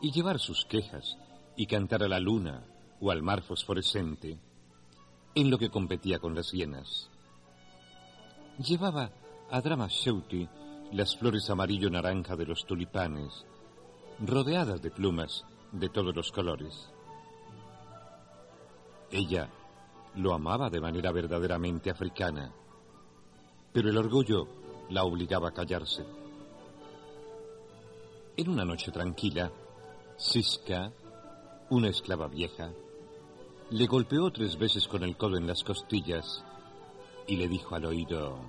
y 0.00 0.12
llevar 0.12 0.38
sus 0.38 0.64
quejas 0.64 1.16
y 1.56 1.66
cantar 1.66 2.02
a 2.02 2.08
la 2.08 2.20
luna 2.20 2.64
o 3.00 3.10
al 3.10 3.22
mar 3.22 3.42
fosforescente 3.42 4.38
en 5.34 5.50
lo 5.50 5.58
que 5.58 5.70
competía 5.70 6.18
con 6.18 6.34
las 6.34 6.50
hienas. 6.50 7.10
Llevaba 8.58 9.10
a 9.50 9.60
Drama 9.60 9.86
Shouti 9.88 10.48
las 10.92 11.16
flores 11.16 11.48
amarillo-naranja 11.50 12.34
de 12.34 12.46
los 12.46 12.64
tulipanes, 12.64 13.44
rodeadas 14.20 14.82
de 14.82 14.90
plumas 14.90 15.44
de 15.72 15.88
todos 15.88 16.14
los 16.14 16.32
colores. 16.32 16.90
Ella 19.10 19.48
lo 20.16 20.34
amaba 20.34 20.70
de 20.70 20.80
manera 20.80 21.12
verdaderamente 21.12 21.90
africana, 21.90 22.52
pero 23.72 23.90
el 23.90 23.96
orgullo 23.96 24.48
la 24.90 25.04
obligaba 25.04 25.48
a 25.48 25.52
callarse. 25.52 26.04
En 28.36 28.48
una 28.48 28.64
noche 28.64 28.90
tranquila, 28.90 29.50
Siska, 30.16 30.92
una 31.70 31.88
esclava 31.88 32.28
vieja, 32.28 32.70
le 33.70 33.86
golpeó 33.86 34.30
tres 34.30 34.56
veces 34.56 34.88
con 34.88 35.02
el 35.02 35.16
codo 35.16 35.36
en 35.36 35.46
las 35.46 35.62
costillas 35.62 36.42
y 37.26 37.36
le 37.36 37.48
dijo 37.48 37.74
al 37.74 37.84
oído, 37.84 38.40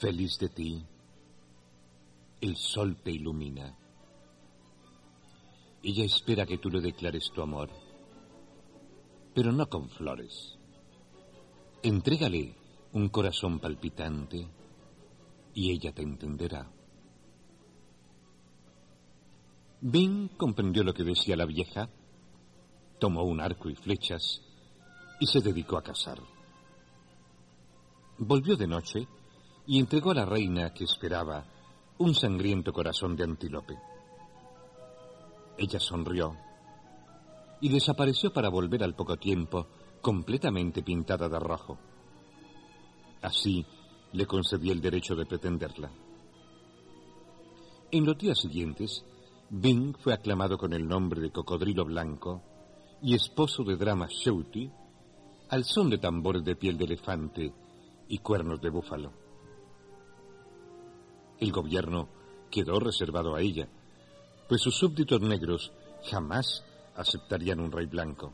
Feliz 0.00 0.38
de 0.38 0.48
ti, 0.48 0.86
el 2.40 2.56
sol 2.56 2.96
te 3.02 3.10
ilumina. 3.10 3.76
Ella 5.82 6.04
espera 6.04 6.46
que 6.46 6.58
tú 6.58 6.70
le 6.70 6.80
declares 6.80 7.30
tu 7.34 7.42
amor, 7.42 7.70
pero 9.34 9.50
no 9.50 9.68
con 9.68 9.88
flores. 9.88 10.56
Entrégale 11.82 12.54
un 12.92 13.08
corazón 13.08 13.58
palpitante 13.58 14.46
y 15.54 15.72
ella 15.72 15.92
te 15.92 16.02
entenderá. 16.02 16.70
Bing 19.80 20.28
comprendió 20.36 20.84
lo 20.84 20.94
que 20.94 21.04
decía 21.04 21.36
la 21.36 21.46
vieja 21.46 21.88
tomó 22.98 23.22
un 23.24 23.40
arco 23.40 23.68
y 23.68 23.74
flechas 23.74 24.40
y 25.20 25.26
se 25.26 25.40
dedicó 25.40 25.76
a 25.76 25.82
cazar. 25.82 26.18
Volvió 28.18 28.56
de 28.56 28.66
noche 28.66 29.06
y 29.66 29.78
entregó 29.78 30.10
a 30.10 30.14
la 30.14 30.24
reina 30.24 30.72
que 30.72 30.84
esperaba 30.84 31.44
un 31.98 32.14
sangriento 32.14 32.72
corazón 32.72 33.16
de 33.16 33.24
antílope. 33.24 33.76
Ella 35.56 35.80
sonrió 35.80 36.36
y 37.60 37.68
desapareció 37.68 38.32
para 38.32 38.48
volver 38.48 38.84
al 38.84 38.94
poco 38.94 39.16
tiempo 39.16 39.66
completamente 40.00 40.82
pintada 40.82 41.28
de 41.28 41.38
rojo. 41.38 41.78
Así 43.22 43.66
le 44.12 44.26
concedí 44.26 44.70
el 44.70 44.80
derecho 44.80 45.16
de 45.16 45.26
pretenderla. 45.26 45.90
En 47.90 48.04
los 48.04 48.16
días 48.16 48.38
siguientes, 48.38 49.04
Bing 49.50 49.96
fue 49.98 50.12
aclamado 50.12 50.56
con 50.56 50.72
el 50.72 50.86
nombre 50.86 51.20
de 51.20 51.32
Cocodrilo 51.32 51.84
Blanco 51.84 52.42
y 53.02 53.14
esposo 53.14 53.62
de 53.64 53.76
Drama 53.76 54.06
Shouti, 54.08 54.70
al 55.50 55.64
son 55.64 55.90
de 55.90 55.98
tambores 55.98 56.44
de 56.44 56.56
piel 56.56 56.76
de 56.76 56.84
elefante 56.84 57.52
y 58.08 58.18
cuernos 58.18 58.60
de 58.60 58.70
búfalo. 58.70 59.12
El 61.38 61.52
gobierno 61.52 62.08
quedó 62.50 62.80
reservado 62.80 63.34
a 63.34 63.40
ella, 63.40 63.68
pues 64.48 64.62
sus 64.62 64.76
súbditos 64.76 65.20
negros 65.20 65.72
jamás 66.10 66.64
aceptarían 66.96 67.60
un 67.60 67.70
rey 67.70 67.86
blanco. 67.86 68.32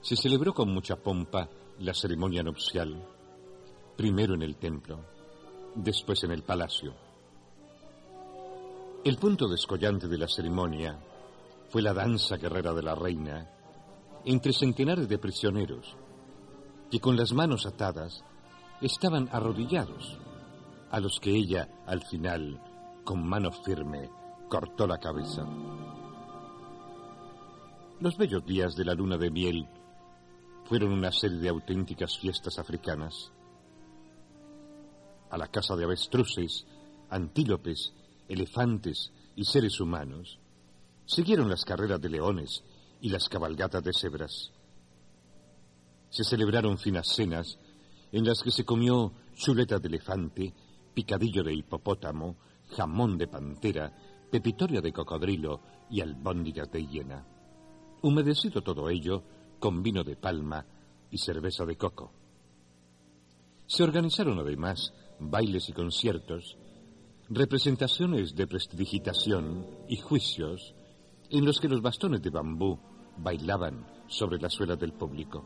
Se 0.00 0.16
celebró 0.16 0.54
con 0.54 0.72
mucha 0.72 0.96
pompa 0.96 1.48
la 1.80 1.92
ceremonia 1.92 2.42
nupcial, 2.42 3.02
primero 3.96 4.34
en 4.34 4.42
el 4.42 4.56
templo, 4.56 5.00
después 5.74 6.22
en 6.24 6.30
el 6.30 6.42
palacio. 6.42 6.94
El 9.04 9.16
punto 9.18 9.48
descollante 9.48 10.08
de 10.08 10.18
la 10.18 10.28
ceremonia 10.28 10.98
fue 11.74 11.82
la 11.82 11.92
danza 11.92 12.36
guerrera 12.36 12.72
de 12.72 12.84
la 12.84 12.94
reina 12.94 13.50
entre 14.24 14.52
centenares 14.52 15.08
de 15.08 15.18
prisioneros 15.18 15.96
que 16.88 17.00
con 17.00 17.16
las 17.16 17.32
manos 17.32 17.66
atadas 17.66 18.22
estaban 18.80 19.28
arrodillados, 19.32 20.16
a 20.92 21.00
los 21.00 21.18
que 21.18 21.34
ella 21.34 21.68
al 21.84 22.04
final, 22.04 22.62
con 23.02 23.26
mano 23.26 23.50
firme, 23.50 24.08
cortó 24.48 24.86
la 24.86 24.98
cabeza. 24.98 25.44
Los 27.98 28.16
bellos 28.18 28.46
días 28.46 28.76
de 28.76 28.84
la 28.84 28.94
luna 28.94 29.18
de 29.18 29.32
miel 29.32 29.66
fueron 30.66 30.92
una 30.92 31.10
serie 31.10 31.38
de 31.38 31.48
auténticas 31.48 32.16
fiestas 32.16 32.56
africanas. 32.60 33.32
A 35.28 35.36
la 35.36 35.48
casa 35.48 35.74
de 35.74 35.82
avestruces, 35.82 36.68
antílopes, 37.10 37.92
elefantes 38.28 39.12
y 39.34 39.44
seres 39.44 39.80
humanos, 39.80 40.38
siguieron 41.06 41.48
las 41.48 41.64
carreras 41.64 42.00
de 42.00 42.08
leones 42.08 42.64
y 43.00 43.08
las 43.08 43.28
cabalgatas 43.28 43.82
de 43.82 43.92
cebras. 43.92 44.52
Se 46.10 46.24
celebraron 46.24 46.78
finas 46.78 47.08
cenas 47.08 47.58
en 48.12 48.24
las 48.24 48.42
que 48.42 48.50
se 48.50 48.64
comió 48.64 49.12
chuleta 49.34 49.78
de 49.78 49.88
elefante, 49.88 50.54
picadillo 50.94 51.42
de 51.42 51.54
hipopótamo, 51.54 52.36
jamón 52.70 53.18
de 53.18 53.26
pantera, 53.26 53.92
pepitoria 54.30 54.80
de 54.80 54.92
cocodrilo 54.92 55.60
y 55.90 56.00
albóndigas 56.00 56.70
de 56.70 56.86
hiena. 56.86 57.26
Humedecido 58.02 58.62
todo 58.62 58.88
ello 58.88 59.22
con 59.58 59.82
vino 59.82 60.04
de 60.04 60.16
palma 60.16 60.64
y 61.10 61.18
cerveza 61.18 61.64
de 61.64 61.76
coco. 61.76 62.12
Se 63.66 63.82
organizaron 63.82 64.38
además 64.38 64.92
bailes 65.18 65.68
y 65.68 65.72
conciertos, 65.72 66.56
representaciones 67.28 68.34
de 68.34 68.46
prestidigitación 68.46 69.66
y 69.88 69.96
juicios 69.96 70.74
en 71.38 71.44
los 71.44 71.60
que 71.60 71.68
los 71.68 71.82
bastones 71.82 72.22
de 72.22 72.30
bambú 72.30 72.78
bailaban 73.16 73.84
sobre 74.06 74.38
la 74.38 74.48
suela 74.48 74.76
del 74.76 74.92
público. 74.92 75.44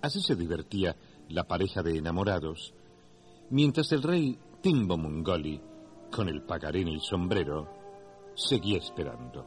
Así 0.00 0.22
se 0.22 0.36
divertía 0.36 0.96
la 1.28 1.44
pareja 1.44 1.82
de 1.82 1.98
enamorados, 1.98 2.74
mientras 3.50 3.92
el 3.92 4.02
rey 4.02 4.38
Timbo 4.62 4.96
Mongoli, 4.96 5.60
con 6.10 6.28
el 6.28 6.44
pagarín 6.44 6.88
y 6.88 7.00
sombrero, 7.00 7.68
seguía 8.34 8.78
esperando. 8.78 9.44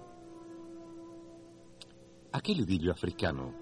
Aquel 2.32 2.60
idilio 2.60 2.92
africano 2.92 3.56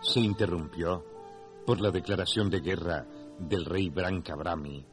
se 0.00 0.18
interrumpió 0.18 1.04
por 1.64 1.80
la 1.80 1.92
declaración 1.92 2.50
de 2.50 2.60
guerra 2.60 3.06
del 3.38 3.64
rey 3.64 3.88
Brancabrami, 3.88 4.84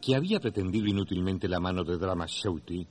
que 0.00 0.14
había 0.14 0.38
pretendido 0.38 0.86
inútilmente 0.86 1.48
la 1.48 1.58
mano 1.58 1.82
de 1.82 1.98
Drama 1.98 2.26
Shouti 2.28 2.86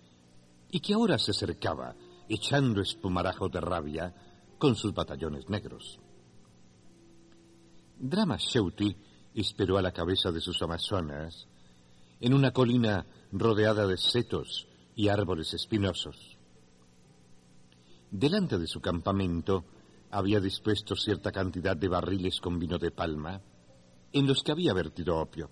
y 0.71 0.79
que 0.79 0.93
ahora 0.93 1.17
se 1.17 1.31
acercaba, 1.31 1.95
echando 2.27 2.81
espumarajos 2.81 3.51
de 3.51 3.61
rabia, 3.61 4.13
con 4.57 4.75
sus 4.75 4.93
batallones 4.93 5.49
negros. 5.49 5.99
Drama 7.97 8.37
Shouti 8.37 8.95
esperó 9.33 9.77
a 9.77 9.81
la 9.81 9.91
cabeza 9.91 10.31
de 10.31 10.41
sus 10.41 10.61
amazonas 10.61 11.47
en 12.19 12.33
una 12.33 12.51
colina 12.51 13.05
rodeada 13.31 13.87
de 13.87 13.97
setos 13.97 14.67
y 14.95 15.07
árboles 15.07 15.53
espinosos. 15.53 16.37
Delante 18.11 18.57
de 18.57 18.67
su 18.67 18.81
campamento 18.81 19.65
había 20.11 20.39
dispuesto 20.39 20.95
cierta 20.95 21.31
cantidad 21.31 21.77
de 21.77 21.87
barriles 21.87 22.39
con 22.41 22.59
vino 22.59 22.77
de 22.77 22.91
palma 22.91 23.41
en 24.11 24.27
los 24.27 24.43
que 24.43 24.51
había 24.51 24.73
vertido 24.73 25.17
opio. 25.17 25.49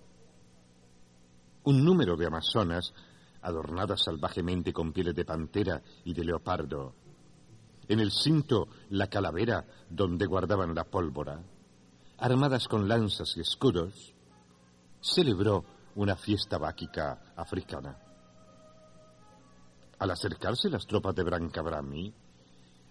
Un 1.64 1.84
número 1.84 2.16
de 2.16 2.26
amazonas 2.26 2.92
adornadas 3.42 4.02
salvajemente 4.02 4.72
con 4.72 4.92
pieles 4.92 5.14
de 5.14 5.24
pantera 5.24 5.82
y 6.04 6.12
de 6.12 6.24
leopardo. 6.24 6.94
En 7.88 8.00
el 8.00 8.10
cinto 8.10 8.68
la 8.90 9.06
calavera 9.06 9.64
donde 9.88 10.26
guardaban 10.26 10.74
la 10.74 10.84
pólvora, 10.84 11.42
armadas 12.18 12.68
con 12.68 12.88
lanzas 12.88 13.36
y 13.36 13.40
escudos, 13.40 14.14
celebró 15.00 15.64
una 15.94 16.16
fiesta 16.16 16.58
báquica 16.58 17.32
africana. 17.36 17.98
Al 19.98 20.10
acercarse 20.10 20.68
las 20.68 20.86
tropas 20.86 21.14
de 21.14 21.24
Brancabrami, 21.24 22.14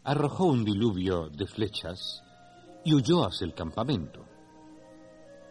arrojó 0.03 0.45
un 0.45 0.63
diluvio 0.63 1.29
de 1.29 1.47
flechas 1.47 2.23
y 2.83 2.93
huyó 2.93 3.25
hacia 3.25 3.45
el 3.45 3.53
campamento, 3.53 4.25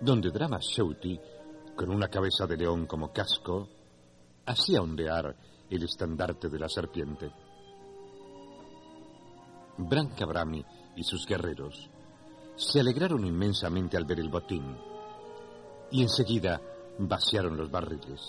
donde 0.01 0.31
Drama 0.31 0.59
Shouti, 0.61 1.19
con 1.75 1.91
una 1.91 2.09
cabeza 2.09 2.47
de 2.47 2.57
león 2.57 2.87
como 2.87 3.13
casco, 3.13 3.69
hacía 4.47 4.81
ondear 4.81 5.37
el 5.69 5.83
estandarte 5.83 6.49
de 6.49 6.59
la 6.59 6.69
serpiente. 6.69 7.31
Brancabrami 9.79 10.65
y 10.97 11.03
sus 11.03 11.27
guerreros 11.27 11.91
se 12.57 12.81
alegraron 12.81 13.27
inmensamente 13.27 13.97
al 13.97 14.05
ver 14.07 14.21
el 14.21 14.31
botín 14.31 14.77
y 15.91 16.03
enseguida 16.03 16.61
vaciaron 16.99 17.57
los 17.57 17.71
barriles. 17.71 18.21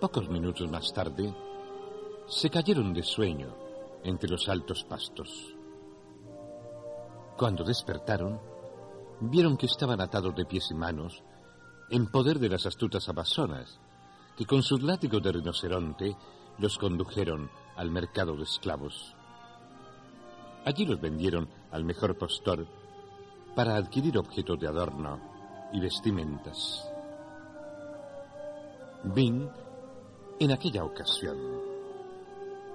Pocos 0.00 0.28
minutos 0.28 0.70
más 0.70 0.92
tarde, 0.92 1.34
se 2.26 2.50
cayeron 2.50 2.92
de 2.92 3.02
sueño 3.02 3.56
entre 4.04 4.28
los 4.28 4.48
altos 4.48 4.84
pastos. 4.84 5.56
Cuando 7.38 7.64
despertaron, 7.64 8.40
vieron 9.20 9.56
que 9.56 9.66
estaban 9.66 10.00
atados 10.00 10.34
de 10.34 10.44
pies 10.44 10.70
y 10.70 10.74
manos 10.74 11.22
en 11.88 12.10
poder 12.10 12.38
de 12.38 12.48
las 12.50 12.66
astutas 12.66 13.08
amazonas, 13.08 13.80
que 14.36 14.44
con 14.44 14.62
sus 14.62 14.82
látigos 14.82 15.22
de 15.22 15.32
rinoceronte 15.32 16.16
los 16.58 16.78
condujeron 16.78 17.50
al 17.76 17.90
mercado 17.90 18.36
de 18.36 18.44
esclavos. 18.44 19.14
Allí 20.64 20.84
los 20.84 21.00
vendieron 21.00 21.48
al 21.70 21.84
mejor 21.84 22.16
postor 22.18 22.66
para 23.54 23.76
adquirir 23.76 24.18
objetos 24.18 24.58
de 24.58 24.66
adorno 24.66 25.20
y 25.72 25.80
vestimentas. 25.80 26.90
Bing, 29.04 29.48
en 30.40 30.52
aquella 30.52 30.84
ocasión, 30.84 31.38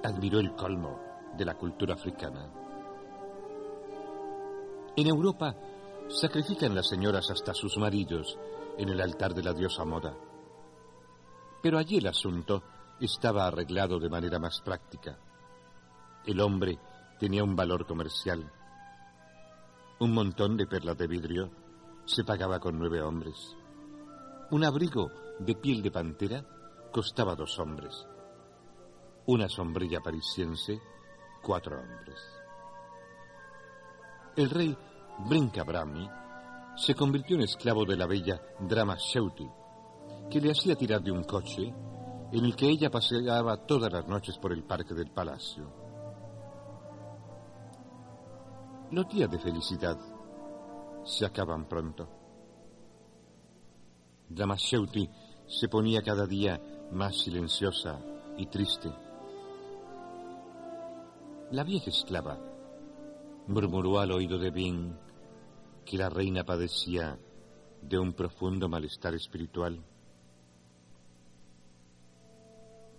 admiró 0.03 0.39
el 0.39 0.55
colmo 0.55 0.99
de 1.37 1.45
la 1.45 1.55
cultura 1.55 1.93
africana. 1.93 2.49
En 4.95 5.07
Europa 5.07 5.55
sacrifican 6.07 6.75
las 6.75 6.87
señoras 6.87 7.29
hasta 7.29 7.53
sus 7.53 7.77
maridos 7.77 8.37
en 8.77 8.89
el 8.89 9.01
altar 9.01 9.33
de 9.33 9.43
la 9.43 9.53
diosa 9.53 9.85
moda. 9.85 10.15
Pero 11.61 11.77
allí 11.77 11.97
el 11.97 12.07
asunto 12.07 12.63
estaba 12.99 13.47
arreglado 13.47 13.99
de 13.99 14.09
manera 14.09 14.39
más 14.39 14.61
práctica. 14.61 15.17
El 16.25 16.39
hombre 16.39 16.79
tenía 17.19 17.43
un 17.43 17.55
valor 17.55 17.85
comercial. 17.85 18.51
Un 19.99 20.13
montón 20.13 20.57
de 20.57 20.67
perlas 20.67 20.97
de 20.97 21.07
vidrio 21.07 21.51
se 22.05 22.23
pagaba 22.23 22.59
con 22.59 22.77
nueve 22.77 23.01
hombres. 23.01 23.55
Un 24.51 24.65
abrigo 24.65 25.11
de 25.39 25.55
piel 25.55 25.81
de 25.81 25.91
pantera 25.91 26.45
costaba 26.91 27.35
dos 27.35 27.57
hombres. 27.59 28.05
Una 29.27 29.47
sombrilla 29.47 30.01
parisiense, 30.01 30.81
cuatro 31.41 31.79
hombres. 31.79 32.19
El 34.35 34.49
rey 34.49 34.77
Brincabrami 35.27 36.09
se 36.75 36.95
convirtió 36.95 37.35
en 37.35 37.43
esclavo 37.43 37.85
de 37.85 37.97
la 37.97 38.07
bella 38.07 38.41
Drama 38.59 38.95
Sheuti, 38.97 39.47
que 40.31 40.41
le 40.41 40.51
hacía 40.51 40.75
tirar 40.75 41.03
de 41.03 41.11
un 41.11 41.23
coche 41.25 41.73
en 42.31 42.45
el 42.45 42.55
que 42.55 42.69
ella 42.69 42.89
paseaba 42.89 43.65
todas 43.67 43.91
las 43.91 44.07
noches 44.07 44.37
por 44.37 44.53
el 44.53 44.63
parque 44.63 44.93
del 44.93 45.11
palacio. 45.11 45.69
Los 48.91 49.07
días 49.09 49.29
de 49.29 49.39
felicidad 49.39 49.97
se 51.03 51.25
acaban 51.25 51.67
pronto. 51.67 52.07
Sheuti 54.29 55.09
se 55.45 55.67
ponía 55.67 56.01
cada 56.01 56.25
día 56.25 56.61
más 56.93 57.21
silenciosa 57.21 57.99
y 58.37 58.45
triste. 58.45 58.89
La 61.51 61.65
vieja 61.65 61.89
esclava 61.89 62.39
murmuró 63.47 63.99
al 63.99 64.11
oído 64.11 64.39
de 64.39 64.51
Bing 64.51 64.93
que 65.83 65.97
la 65.97 66.09
reina 66.09 66.45
padecía 66.45 67.19
de 67.81 67.99
un 67.99 68.13
profundo 68.13 68.69
malestar 68.69 69.13
espiritual. 69.15 69.83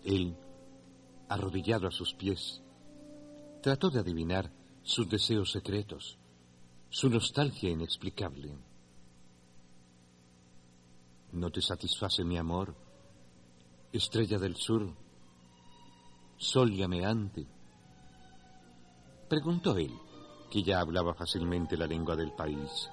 Él, 0.05 0.37
arrodillado 1.29 1.87
a 1.87 1.91
sus 1.91 2.15
pies, 2.15 2.63
trató 3.63 3.91
de 3.91 4.01
adivinar 4.01 4.51
sus 4.83 5.09
deseos 5.09 5.53
secretos, 5.53 6.19
su 6.91 7.09
nostalgia 7.09 7.71
inexplicable. 7.71 8.57
¿No 11.33 11.51
te 11.51 11.63
satisface 11.63 12.25
mi 12.25 12.37
amor, 12.37 12.75
estrella 13.93 14.39
del 14.39 14.57
sur, 14.57 14.93
sol 16.37 16.73
llameante? 16.73 17.47
Preguntó 19.29 19.77
él, 19.79 19.93
que 20.51 20.63
ya 20.63 20.81
hablaba 20.81 21.15
fácilmente 21.15 21.77
la 21.79 21.87
lengua 21.87 22.15
del 22.15 22.33
país, 22.33 22.91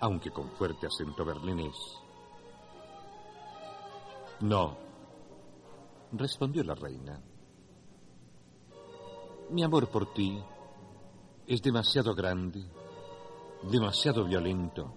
aunque 0.00 0.30
con 0.30 0.50
fuerte 0.50 0.86
acento 0.86 1.24
berlinés. 1.24 1.76
No, 4.40 4.76
respondió 6.12 6.62
la 6.62 6.74
reina. 6.74 7.20
Mi 9.50 9.62
amor 9.62 9.88
por 9.88 10.12
ti 10.12 10.42
es 11.46 11.62
demasiado 11.62 12.14
grande, 12.14 12.64
demasiado 13.70 14.24
violento, 14.24 14.94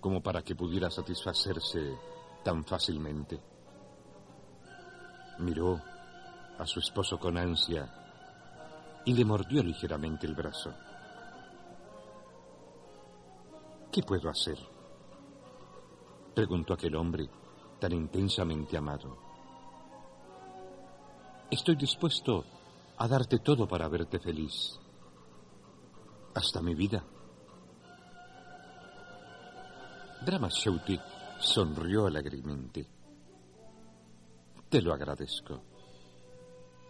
como 0.00 0.22
para 0.22 0.42
que 0.42 0.54
pudiera 0.54 0.90
satisfacerse 0.90 1.96
tan 2.44 2.64
fácilmente. 2.64 3.40
Miró 5.40 5.80
a 6.58 6.66
su 6.66 6.80
esposo 6.80 7.18
con 7.18 7.36
ansia 7.36 7.92
y 9.04 9.12
le 9.12 9.24
mordió 9.24 9.62
ligeramente 9.62 10.26
el 10.26 10.34
brazo. 10.34 10.72
¿Qué 13.90 14.02
puedo 14.02 14.28
hacer? 14.28 14.58
preguntó 16.34 16.74
aquel 16.74 16.94
hombre 16.96 17.30
tan 17.78 17.92
intensamente 17.92 18.76
amado. 18.76 19.25
Estoy 21.50 21.76
dispuesto 21.76 22.44
a 22.98 23.06
darte 23.06 23.38
todo 23.38 23.68
para 23.68 23.88
verte 23.88 24.18
feliz, 24.18 24.80
hasta 26.34 26.60
mi 26.60 26.74
vida. 26.74 27.04
Drama 30.24 30.48
sonrió 30.50 32.06
alegremente. 32.06 32.86
Te 34.68 34.82
lo 34.82 34.92
agradezco. 34.92 35.62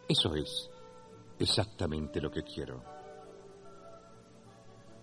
Eso 0.08 0.34
es 0.34 0.70
exactamente 1.38 2.20
lo 2.20 2.30
que 2.30 2.42
quiero. 2.42 2.82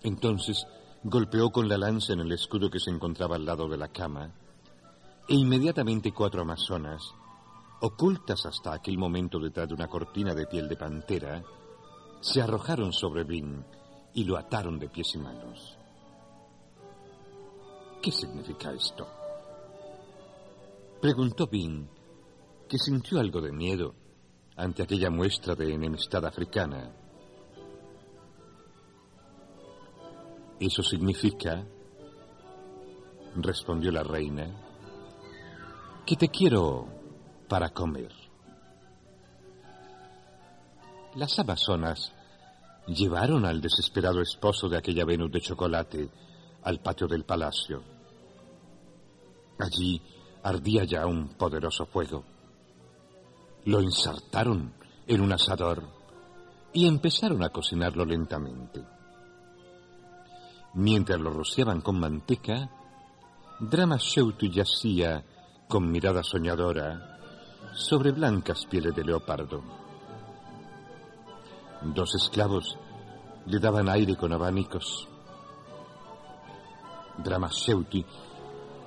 Entonces 0.02 0.66
golpeó 1.04 1.50
con 1.50 1.68
la 1.68 1.78
lanza 1.78 2.12
en 2.12 2.20
el 2.20 2.32
escudo 2.32 2.70
que 2.70 2.80
se 2.80 2.90
encontraba 2.90 3.36
al 3.36 3.44
lado 3.44 3.68
de 3.68 3.76
la 3.76 3.88
cama, 3.88 4.32
e 5.28 5.34
inmediatamente 5.34 6.12
cuatro 6.12 6.42
amazonas, 6.42 7.14
ocultas 7.80 8.46
hasta 8.46 8.74
aquel 8.74 8.98
momento 8.98 9.38
detrás 9.38 9.68
de 9.68 9.74
una 9.74 9.88
cortina 9.88 10.34
de 10.34 10.46
piel 10.46 10.68
de 10.68 10.76
pantera, 10.76 11.42
se 12.20 12.40
arrojaron 12.40 12.92
sobre 12.92 13.24
Vin 13.24 13.64
y 14.14 14.24
lo 14.24 14.38
ataron 14.38 14.78
de 14.78 14.88
pies 14.88 15.14
y 15.14 15.18
manos. 15.18 15.76
¿Qué 18.00 18.10
significa 18.10 18.72
esto? 18.72 19.06
Preguntó 21.00 21.46
Vin, 21.46 21.88
que 22.68 22.78
sintió 22.78 23.20
algo 23.20 23.40
de 23.40 23.52
miedo 23.52 23.94
ante 24.56 24.82
aquella 24.82 25.10
muestra 25.10 25.54
de 25.54 25.74
enemistad 25.74 26.24
africana. 26.24 26.94
Eso 30.60 30.82
significa, 30.82 31.66
respondió 33.36 33.90
la 33.90 34.02
reina, 34.02 34.46
que 36.06 36.16
te 36.16 36.28
quiero 36.28 37.03
para 37.48 37.70
comer. 37.70 38.12
Las 41.14 41.38
amazonas 41.38 42.12
llevaron 42.86 43.44
al 43.44 43.60
desesperado 43.60 44.20
esposo 44.20 44.68
de 44.68 44.78
aquella 44.78 45.04
Venus 45.04 45.30
de 45.30 45.40
chocolate 45.40 46.10
al 46.62 46.80
patio 46.80 47.06
del 47.06 47.24
palacio. 47.24 47.82
Allí 49.58 50.02
ardía 50.42 50.84
ya 50.84 51.06
un 51.06 51.28
poderoso 51.28 51.86
fuego. 51.86 52.24
Lo 53.64 53.80
ensartaron 53.80 54.74
en 55.06 55.20
un 55.20 55.32
asador 55.32 55.82
y 56.72 56.86
empezaron 56.86 57.42
a 57.44 57.50
cocinarlo 57.50 58.04
lentamente. 58.04 58.84
Mientras 60.74 61.20
lo 61.20 61.30
rociaban 61.30 61.80
con 61.80 62.00
manteca, 62.00 62.68
Drama 63.60 63.96
Sheutu 63.98 64.46
yacía 64.46 65.24
con 65.68 65.90
mirada 65.90 66.24
soñadora 66.24 67.13
sobre 67.74 68.12
blancas 68.12 68.66
pieles 68.66 68.94
de 68.94 69.04
leopardo. 69.04 69.62
Dos 71.82 72.14
esclavos 72.14 72.78
le 73.46 73.58
daban 73.58 73.88
aire 73.88 74.16
con 74.16 74.32
abanicos. 74.32 75.08
Drama 77.18 77.50
Sheuti, 77.50 78.04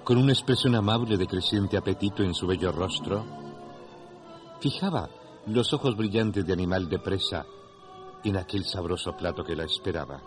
con 0.04 0.17
una 0.17 0.34
expresión 0.34 0.76
amable 0.76 1.17
de 1.17 1.28
creciente 1.28 1.78
apetito 1.78 2.23
en 2.23 2.34
su 2.34 2.47
bello 2.47 2.71
rostro, 2.71 3.26
Fijaba 4.60 5.08
los 5.45 5.71
ojos 5.73 5.95
brillantes 5.95 6.45
de 6.45 6.52
animal 6.52 6.89
de 6.89 6.97
presa 6.97 7.45
en 8.23 8.38
aquel 8.38 8.65
sabroso 8.65 9.15
plato 9.15 9.43
que 9.43 9.56
la 9.56 9.65
esperaba. 9.65 10.19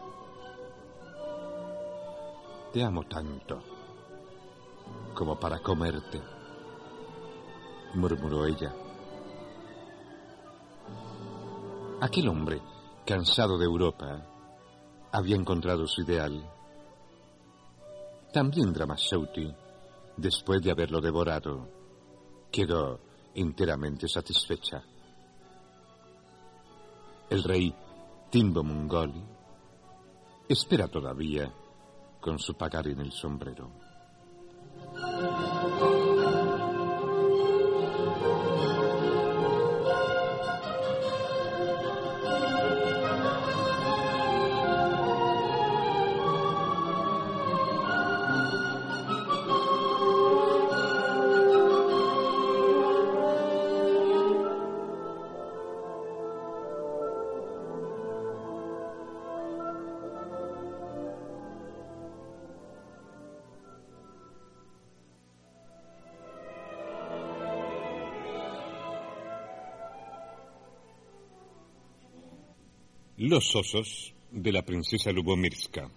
Te 2.73 2.85
amo 2.85 3.03
tanto 3.05 3.61
como 5.15 5.39
para 5.39 5.59
comerte, 5.59 6.23
murmuró 7.95 8.47
ella. 8.47 8.73
Aquel 12.01 12.29
hombre, 12.29 12.61
cansado 13.05 13.59
de 13.59 13.65
Europa, 13.65 14.27
había 15.13 15.37
encontrado 15.37 15.87
su 15.87 16.03
ideal. 16.03 16.43
También 18.33 18.73
Dramashouti, 18.73 19.53
después 20.17 20.63
de 20.63 20.71
haberlo 20.71 21.01
devorado, 21.01 21.69
quedó 22.51 23.01
enteramente 23.35 24.09
satisfecha. 24.09 24.83
El 27.29 27.43
rey 27.45 27.75
Timbo 28.31 28.63
Mongoli 28.63 29.25
espera 30.49 30.89
todavía 30.89 31.53
con 32.21 32.39
su 32.39 32.55
pagar 32.55 32.89
en 32.89 33.01
el 33.01 33.13
sombrero. 33.13 33.71
Los 73.53 73.67
osos 73.67 74.15
de 74.31 74.53
la 74.53 74.63
princesa 74.63 75.11
Lubomirska. 75.11 75.91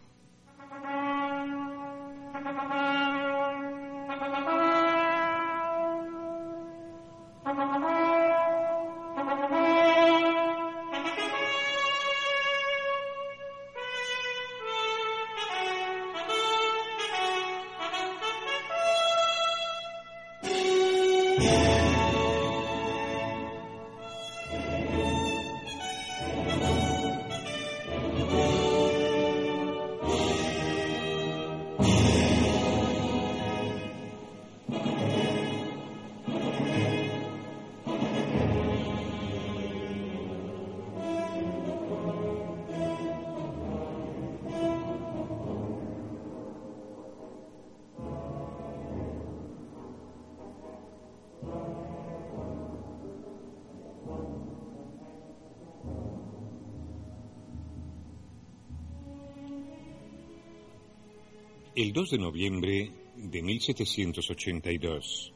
El 61.76 61.92
2 61.92 62.12
de 62.12 62.18
noviembre 62.20 62.92
de 63.16 63.42
1782, 63.42 65.34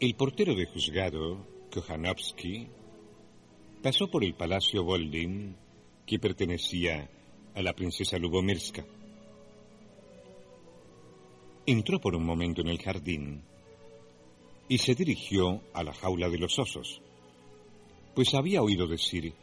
el 0.00 0.14
portero 0.14 0.54
de 0.54 0.64
juzgado, 0.64 1.46
Kohanovsky, 1.70 2.68
pasó 3.82 4.10
por 4.10 4.24
el 4.24 4.32
Palacio 4.32 4.84
Boldin, 4.84 5.56
que 6.06 6.18
pertenecía 6.18 7.10
a 7.54 7.60
la 7.60 7.74
princesa 7.74 8.16
Lubomirska. 8.16 8.86
Entró 11.66 12.00
por 12.00 12.14
un 12.14 12.24
momento 12.24 12.62
en 12.62 12.68
el 12.68 12.78
jardín 12.78 13.42
y 14.70 14.78
se 14.78 14.94
dirigió 14.94 15.60
a 15.74 15.84
la 15.84 15.92
jaula 15.92 16.30
de 16.30 16.38
los 16.38 16.58
osos, 16.58 17.02
pues 18.14 18.32
había 18.32 18.62
oído 18.62 18.86
decir 18.86 19.34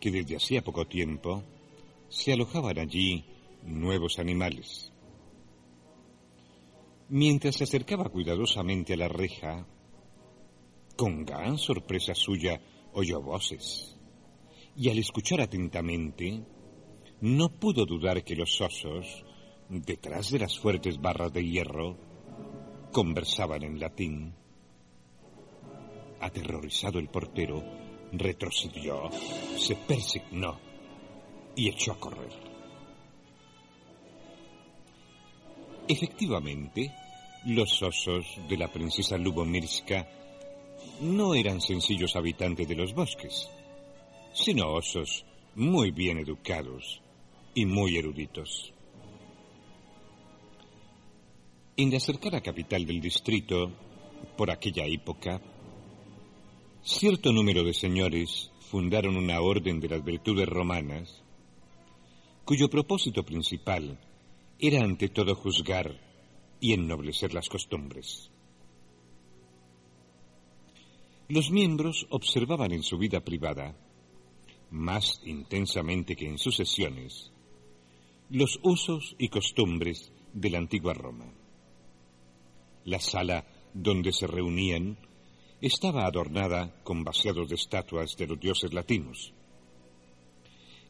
que 0.00 0.10
desde 0.10 0.36
hacía 0.36 0.64
poco 0.64 0.86
tiempo 0.86 1.42
se 2.08 2.32
alojaban 2.32 2.78
allí 2.78 3.26
nuevos 3.68 4.18
animales. 4.18 4.92
Mientras 7.08 7.56
se 7.56 7.64
acercaba 7.64 8.08
cuidadosamente 8.10 8.94
a 8.94 8.96
la 8.96 9.08
reja, 9.08 9.66
con 10.96 11.24
gran 11.24 11.56
sorpresa 11.58 12.14
suya 12.14 12.60
oyó 12.92 13.20
voces, 13.22 13.96
y 14.76 14.90
al 14.90 14.98
escuchar 14.98 15.40
atentamente, 15.40 16.44
no 17.20 17.48
pudo 17.48 17.86
dudar 17.86 18.24
que 18.24 18.36
los 18.36 18.60
osos, 18.60 19.24
detrás 19.68 20.30
de 20.30 20.40
las 20.40 20.58
fuertes 20.58 21.00
barras 21.00 21.32
de 21.32 21.44
hierro, 21.44 21.96
conversaban 22.92 23.62
en 23.62 23.80
latín. 23.80 24.34
Aterrorizado 26.20 26.98
el 26.98 27.08
portero, 27.08 27.62
retrocedió, 28.12 29.10
se 29.56 29.76
persignó 29.76 30.58
y 31.54 31.68
echó 31.68 31.92
a 31.92 32.00
correr. 32.00 32.47
Efectivamente, 35.88 36.92
los 37.46 37.82
osos 37.82 38.26
de 38.46 38.58
la 38.58 38.68
princesa 38.68 39.16
Lubomirska 39.16 40.06
no 41.00 41.34
eran 41.34 41.62
sencillos 41.62 42.14
habitantes 42.14 42.68
de 42.68 42.74
los 42.74 42.92
bosques, 42.92 43.48
sino 44.34 44.70
osos 44.70 45.24
muy 45.54 45.90
bien 45.90 46.18
educados 46.18 47.00
y 47.54 47.64
muy 47.64 47.96
eruditos. 47.96 48.74
En 51.78 51.90
la 51.90 52.00
cercana 52.00 52.42
capital 52.42 52.84
del 52.84 53.00
distrito, 53.00 53.72
por 54.36 54.50
aquella 54.50 54.84
época, 54.84 55.40
cierto 56.82 57.32
número 57.32 57.64
de 57.64 57.72
señores 57.72 58.50
fundaron 58.60 59.16
una 59.16 59.40
orden 59.40 59.80
de 59.80 59.88
las 59.88 60.04
virtudes 60.04 60.48
romanas, 60.50 61.22
cuyo 62.44 62.68
propósito 62.68 63.22
principal 63.24 63.98
era 64.58 64.82
ante 64.82 65.08
todo 65.08 65.34
juzgar 65.34 66.00
y 66.60 66.72
ennoblecer 66.72 67.32
las 67.32 67.48
costumbres. 67.48 68.30
Los 71.28 71.50
miembros 71.50 72.06
observaban 72.10 72.72
en 72.72 72.82
su 72.82 72.98
vida 72.98 73.20
privada, 73.20 73.76
más 74.70 75.20
intensamente 75.24 76.16
que 76.16 76.26
en 76.26 76.38
sus 76.38 76.56
sesiones, 76.56 77.30
los 78.30 78.58
usos 78.62 79.14
y 79.18 79.28
costumbres 79.28 80.12
de 80.32 80.50
la 80.50 80.58
antigua 80.58 80.94
Roma. 80.94 81.32
La 82.84 82.98
sala 82.98 83.46
donde 83.74 84.12
se 84.12 84.26
reunían 84.26 84.98
estaba 85.60 86.04
adornada 86.04 86.82
con 86.82 87.04
vaciados 87.04 87.48
de 87.48 87.54
estatuas 87.54 88.16
de 88.16 88.26
los 88.26 88.40
dioses 88.40 88.72
latinos. 88.72 89.32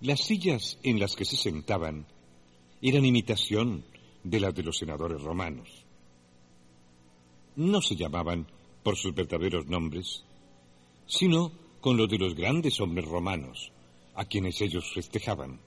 Las 0.01 0.21
sillas 0.21 0.79
en 0.83 1.01
las 1.01 1.17
que 1.17 1.25
se 1.25 1.37
sentaban 1.37 2.07
eran 2.81 3.05
imitación 3.05 3.85
de 4.23 4.41
las 4.41 4.55
de 4.55 4.63
los 4.63 4.79
senadores 4.79 5.21
romanos. 5.23 5.69
No 7.57 7.81
se 7.81 7.97
llamaban 7.97 8.47
por 8.83 8.97
sus 8.97 9.15
verdaderos 9.15 9.67
nombres, 9.67 10.25
sino 11.07 11.53
con 11.81 11.97
los 11.97 12.09
de 12.09 12.19
los 12.19 12.35
grandes 12.35 12.81
hombres 12.81 13.07
romanos, 13.07 13.73
a 14.15 14.25
quienes 14.25 14.61
ellos 14.61 14.93
festejaban. 14.93 15.61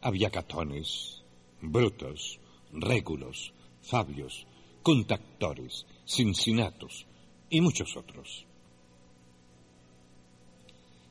Había 0.00 0.30
catones, 0.30 1.22
brutos, 1.60 2.38
régulos, 2.72 3.52
fabios, 3.82 4.46
contactores, 4.82 5.86
cincinatos, 6.06 7.06
y 7.50 7.60
muchos 7.60 7.96
otros. 7.96 8.44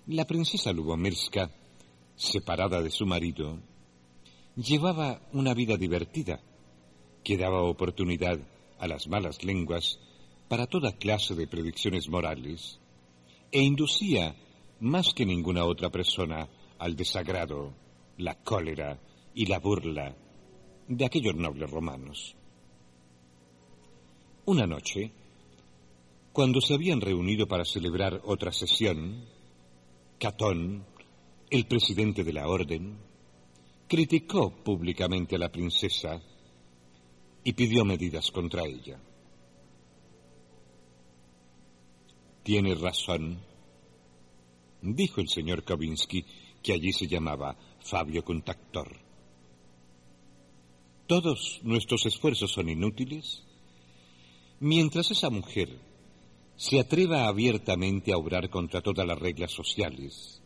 La 0.08 0.26
princesa 0.26 0.72
Lubomirska, 0.72 1.50
separada 2.16 2.82
de 2.82 2.92
su 2.92 3.06
marido, 3.06 3.60
llevaba 4.56 5.22
una 5.34 5.54
vida 5.54 5.76
divertida 5.78 6.39
que 7.24 7.38
daba 7.38 7.63
oportunidad 7.63 8.39
a 8.80 8.88
las 8.88 9.08
malas 9.08 9.44
lenguas 9.44 10.00
para 10.48 10.68
toda 10.68 10.98
clase 10.98 11.36
de 11.36 11.48
predicciones 11.48 12.08
morales 12.08 12.80
e 13.52 13.62
inducía 13.62 14.36
más 14.80 15.13
que 15.13 15.26
ninguna 15.26 15.65
otra 15.65 15.89
persona 15.89 16.48
al 16.78 16.96
desagrado, 16.96 17.74
la 18.18 18.36
cólera 18.36 19.00
y 19.34 19.46
la 19.48 19.60
burla 19.60 20.15
de 20.88 21.06
aquellos 21.06 21.36
nobles 21.36 21.70
romanos. 21.70 22.36
Una 24.46 24.68
noche, 24.68 25.12
cuando 26.32 26.62
se 26.62 26.76
habían 26.76 27.02
reunido 27.02 27.48
para 27.48 27.65
celebrar 27.65 28.22
otra 28.26 28.52
sesión, 28.52 29.26
Catón, 30.20 30.86
el 31.50 31.65
presidente 31.65 32.24
de 32.24 32.34
la 32.34 32.48
orden, 32.48 32.98
criticó 33.88 34.52
públicamente 34.63 35.36
a 35.36 35.39
la 35.39 35.52
princesa 35.52 36.21
y 37.43 37.54
pidió 37.54 37.86
medidas 37.86 38.32
contra 38.32 38.65
ella. 38.65 39.00
Tiene 42.43 42.76
razón, 42.76 43.39
dijo 44.82 45.21
el 45.21 45.30
señor 45.30 45.63
Kavinsky, 45.63 46.26
que 46.62 46.74
allí 46.74 46.91
se 46.93 47.08
llamaba 47.08 47.58
Fabio 47.80 48.24
Contactor. 48.24 49.00
Todos 51.08 51.60
nuestros 51.63 52.06
esfuerzos 52.08 52.52
son 52.52 52.69
inútiles 52.69 53.43
mientras 54.60 55.12
esa 55.12 55.30
mujer 55.30 55.80
se 56.56 56.80
atreva 56.80 57.28
abiertamente 57.28 58.13
a 58.13 58.17
obrar 58.17 58.50
contra 58.50 58.82
todas 58.82 59.06
las 59.06 59.19
reglas 59.19 59.52
sociales 59.52 60.41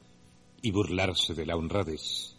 y 0.61 0.71
burlarse 0.71 1.33
de 1.33 1.45
la 1.45 1.55
honradez. 1.55 2.35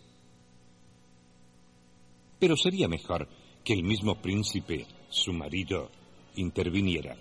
Pero 2.40 2.56
sería 2.56 2.88
mejor 2.88 3.28
que 3.62 3.74
el 3.74 3.84
mismo 3.84 4.16
príncipe, 4.16 4.86
su 5.08 5.32
marido, 5.32 5.90
interviniera. 6.36 7.16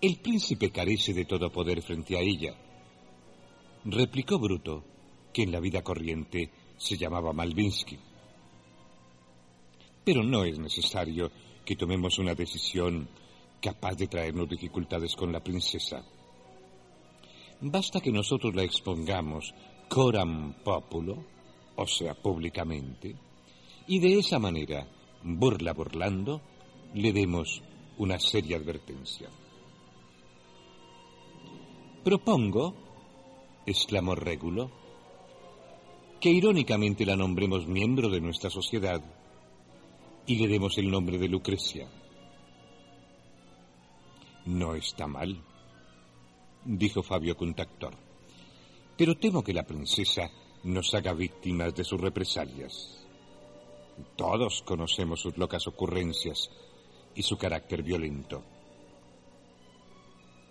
El 0.00 0.16
príncipe 0.16 0.70
carece 0.70 1.12
de 1.14 1.24
todo 1.24 1.52
poder 1.52 1.82
frente 1.82 2.16
a 2.16 2.20
ella, 2.20 2.54
replicó 3.84 4.38
Bruto, 4.38 4.82
que 5.32 5.42
en 5.42 5.52
la 5.52 5.60
vida 5.60 5.82
corriente 5.82 6.50
se 6.76 6.96
llamaba 6.96 7.32
Malvinsky. 7.32 7.98
Pero 10.04 10.22
no 10.22 10.44
es 10.44 10.58
necesario 10.58 11.30
que 11.64 11.76
tomemos 11.76 12.18
una 12.18 12.34
decisión 12.34 13.08
capaz 13.60 13.96
de 13.96 14.06
traernos 14.06 14.48
dificultades 14.48 15.14
con 15.16 15.32
la 15.32 15.42
princesa. 15.42 16.04
Basta 17.60 18.00
que 18.00 18.12
nosotros 18.12 18.54
la 18.54 18.62
expongamos 18.62 19.54
coram 19.88 20.54
populo, 20.62 21.24
o 21.76 21.86
sea, 21.86 22.14
públicamente, 22.14 23.14
y 23.86 23.98
de 24.00 24.18
esa 24.18 24.38
manera, 24.38 24.86
burla 25.22 25.72
burlando, 25.72 26.40
le 26.94 27.12
demos 27.12 27.62
una 27.98 28.18
seria 28.18 28.56
advertencia. 28.56 29.28
Propongo, 32.02 32.74
exclamó 33.66 34.14
Régulo, 34.14 34.70
que 36.20 36.30
irónicamente 36.30 37.04
la 37.04 37.16
nombremos 37.16 37.66
miembro 37.66 38.08
de 38.08 38.20
nuestra 38.20 38.48
sociedad 38.48 39.02
y 40.26 40.36
le 40.36 40.48
demos 40.48 40.78
el 40.78 40.90
nombre 40.90 41.18
de 41.18 41.28
Lucrecia. 41.28 41.88
No 44.46 44.74
está 44.74 45.06
mal, 45.06 45.42
dijo 46.64 47.02
Fabio 47.02 47.36
Contactor. 47.36 47.94
Pero 48.96 49.16
temo 49.16 49.42
que 49.42 49.52
la 49.52 49.64
princesa 49.64 50.30
nos 50.66 50.94
haga 50.94 51.12
víctimas 51.12 51.74
de 51.74 51.84
sus 51.84 52.00
represalias. 52.00 53.04
Todos 54.16 54.62
conocemos 54.62 55.20
sus 55.20 55.36
locas 55.38 55.66
ocurrencias 55.66 56.50
y 57.14 57.22
su 57.22 57.38
carácter 57.38 57.82
violento. 57.82 58.42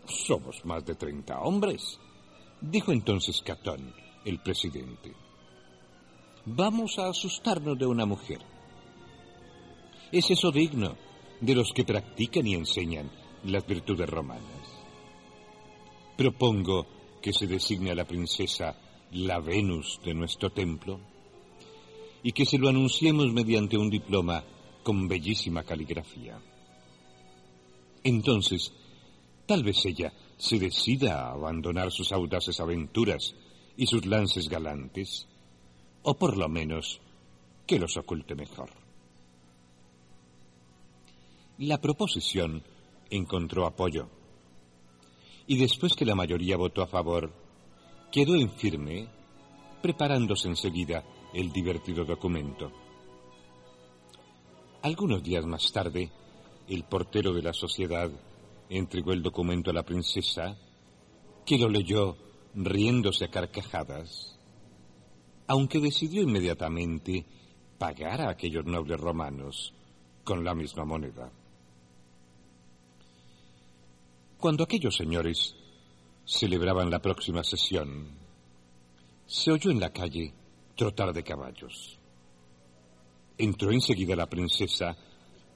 Somos 0.06 0.66
más 0.66 0.86
de 0.86 0.96
treinta 0.96 1.40
hombres, 1.42 2.00
dijo 2.62 2.92
entonces 2.92 3.42
Catón, 3.42 3.94
el 4.24 4.42
presidente. 4.42 5.14
Vamos 6.46 6.98
a 7.00 7.10
asustarnos 7.10 7.78
de 7.78 7.86
una 7.86 8.06
mujer. 8.06 8.40
¿Es 10.12 10.32
eso 10.32 10.52
digno 10.52 10.96
de 11.42 11.56
los 11.56 11.74
que 11.74 11.84
practican 11.84 12.48
y 12.48 12.56
enseñan 12.56 13.12
las 13.44 13.66
virtudes 13.66 14.10
romanas. 14.10 14.44
Propongo 16.18 16.86
que 17.22 17.34
se 17.34 17.48
designe 17.48 17.92
a 17.92 17.96
la 17.96 18.06
princesa 18.06 18.76
la 19.12 19.40
Venus 19.40 20.00
de 20.04 20.14
nuestro 20.14 20.52
templo 20.52 21.00
y 22.24 22.32
que 22.32 22.46
se 22.46 22.58
lo 22.58 22.70
anunciemos 22.70 23.32
mediante 23.32 23.78
un 23.78 23.90
diploma 23.90 24.44
con 24.84 25.08
bellísima 25.08 25.64
caligrafía. 25.64 26.40
Entonces, 28.04 28.74
tal 29.46 29.64
vez 29.64 29.86
ella 29.86 30.14
se 30.38 30.60
decida 30.60 31.22
a 31.22 31.32
abandonar 31.32 31.92
sus 31.92 32.12
audaces 32.12 32.60
aventuras 32.60 33.36
y 33.78 33.88
sus 33.88 34.06
lances 34.06 34.50
galantes, 34.50 35.28
o 36.04 36.16
por 36.16 36.38
lo 36.38 36.50
menos 36.50 37.00
que 37.66 37.80
los 37.80 37.98
oculte 37.98 38.36
mejor. 38.36 38.70
La 41.58 41.80
proposición 41.80 42.64
encontró 43.10 43.66
apoyo. 43.66 44.10
y 45.48 45.58
después 45.58 45.94
que 45.96 46.06
la 46.06 46.16
mayoría 46.16 46.58
votó 46.58 46.82
a 46.82 46.88
favor, 46.88 47.32
quedó 48.16 48.34
en 48.36 48.50
firme, 48.50 49.10
preparándose 49.82 50.48
enseguida 50.48 51.04
el 51.34 51.52
divertido 51.52 52.06
documento. 52.06 52.72
Algunos 54.84 55.22
días 55.22 55.46
más 55.46 55.70
tarde, 55.74 56.10
el 56.70 56.86
portero 56.86 57.34
de 57.34 57.42
la 57.42 57.52
sociedad 57.52 58.10
entregó 58.70 59.12
el 59.12 59.22
documento 59.22 59.70
a 59.70 59.74
la 59.74 59.84
princesa, 59.84 60.58
que 61.46 61.58
lo 61.58 61.68
leyó 61.68 62.16
riéndose 62.54 63.26
a 63.26 63.32
carcajadas, 63.32 64.40
aunque 65.48 65.82
decidió 65.82 66.22
inmediatamente 66.22 67.26
pagar 67.78 68.22
a 68.22 68.30
aquellos 68.30 68.64
nobles 68.64 68.98
romanos 68.98 69.74
con 70.24 70.42
la 70.42 70.56
misma 70.56 70.86
moneda. 70.86 71.30
Cuando 74.40 74.64
aquellos 74.64 74.96
señores 74.96 75.54
celebraban 76.26 76.90
la 76.90 77.00
próxima 77.00 77.44
sesión, 77.44 78.10
se 79.26 79.52
oyó 79.52 79.72
en 79.72 79.80
la 79.80 79.92
calle 79.92 80.34
trotar 80.76 81.14
de 81.14 81.24
caballos. 81.24 82.00
Entró 83.38 83.72
enseguida 83.72 84.16
la 84.16 84.28
princesa 84.28 84.98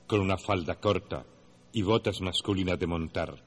con 0.08 0.20
una 0.22 0.38
falda 0.38 0.76
corta 0.76 1.26
y 1.72 1.82
botas 1.82 2.22
masculinas 2.22 2.80
de 2.80 2.88
montar, 2.88 3.44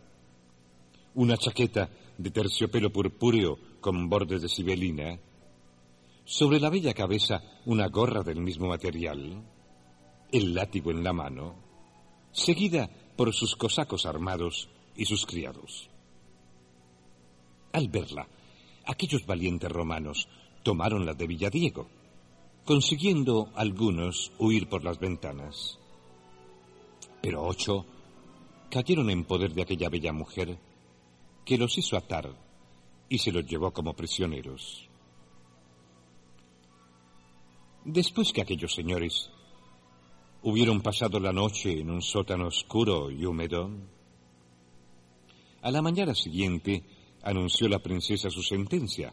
una 1.15 1.37
chaqueta 1.37 1.91
de 2.19 2.31
terciopelo 2.31 2.93
purpúreo 2.93 3.59
con 3.81 4.09
bordes 4.09 4.43
de 4.43 4.49
sibelina, 4.49 5.19
sobre 6.25 6.61
la 6.61 6.71
bella 6.71 6.95
cabeza 6.95 7.43
una 7.67 7.89
gorra 7.89 8.23
del 8.23 8.41
mismo 8.41 8.69
material, 8.69 9.43
el 10.31 10.55
látigo 10.55 10.91
en 10.91 11.03
la 11.03 11.13
mano, 11.13 11.55
seguida 12.31 12.89
por 13.17 13.33
sus 13.35 13.57
cosacos 13.57 14.07
armados 14.07 14.69
y 14.97 15.05
sus 15.05 15.27
criados. 15.27 15.92
Al 17.73 17.89
verla, 17.89 18.27
aquellos 18.87 19.25
valientes 19.27 19.71
romanos 19.71 20.29
tomaron 20.63 21.07
la 21.07 21.15
de 21.15 21.27
Villadiego, 21.27 21.89
consiguiendo 22.65 23.51
algunos 23.55 24.33
huir 24.39 24.69
por 24.69 24.85
las 24.85 24.99
ventanas. 24.99 25.79
Pero 27.21 27.45
ocho 27.45 27.87
cayeron 28.71 29.11
en 29.11 29.25
poder 29.25 29.53
de 29.53 29.63
aquella 29.63 29.89
bella 29.89 30.13
mujer 30.13 30.59
que 31.45 31.59
los 31.59 31.77
hizo 31.79 31.97
atar 31.97 32.31
y 33.09 33.19
se 33.19 33.33
los 33.33 33.47
llevó 33.47 33.73
como 33.73 33.95
prisioneros. 33.95 34.89
Después 37.85 38.33
que 38.33 38.43
aquellos 38.43 38.73
señores 38.73 39.31
hubieron 40.43 40.81
pasado 40.81 41.19
la 41.19 41.33
noche 41.33 41.81
en 41.81 41.91
un 41.91 42.03
sótano 42.03 42.47
oscuro 42.47 43.11
y 43.11 43.25
húmedo, 43.25 43.71
a 45.63 45.71
la 45.71 45.83
mañana 45.83 46.15
siguiente 46.15 46.83
anunció 47.23 47.69
la 47.69 47.79
princesa 47.79 48.31
su 48.31 48.43
sentencia, 48.43 49.13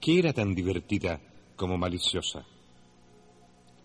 que 0.00 0.18
era 0.18 0.32
tan 0.32 0.54
divertida 0.54 1.20
como 1.56 1.78
maliciosa. 1.78 2.44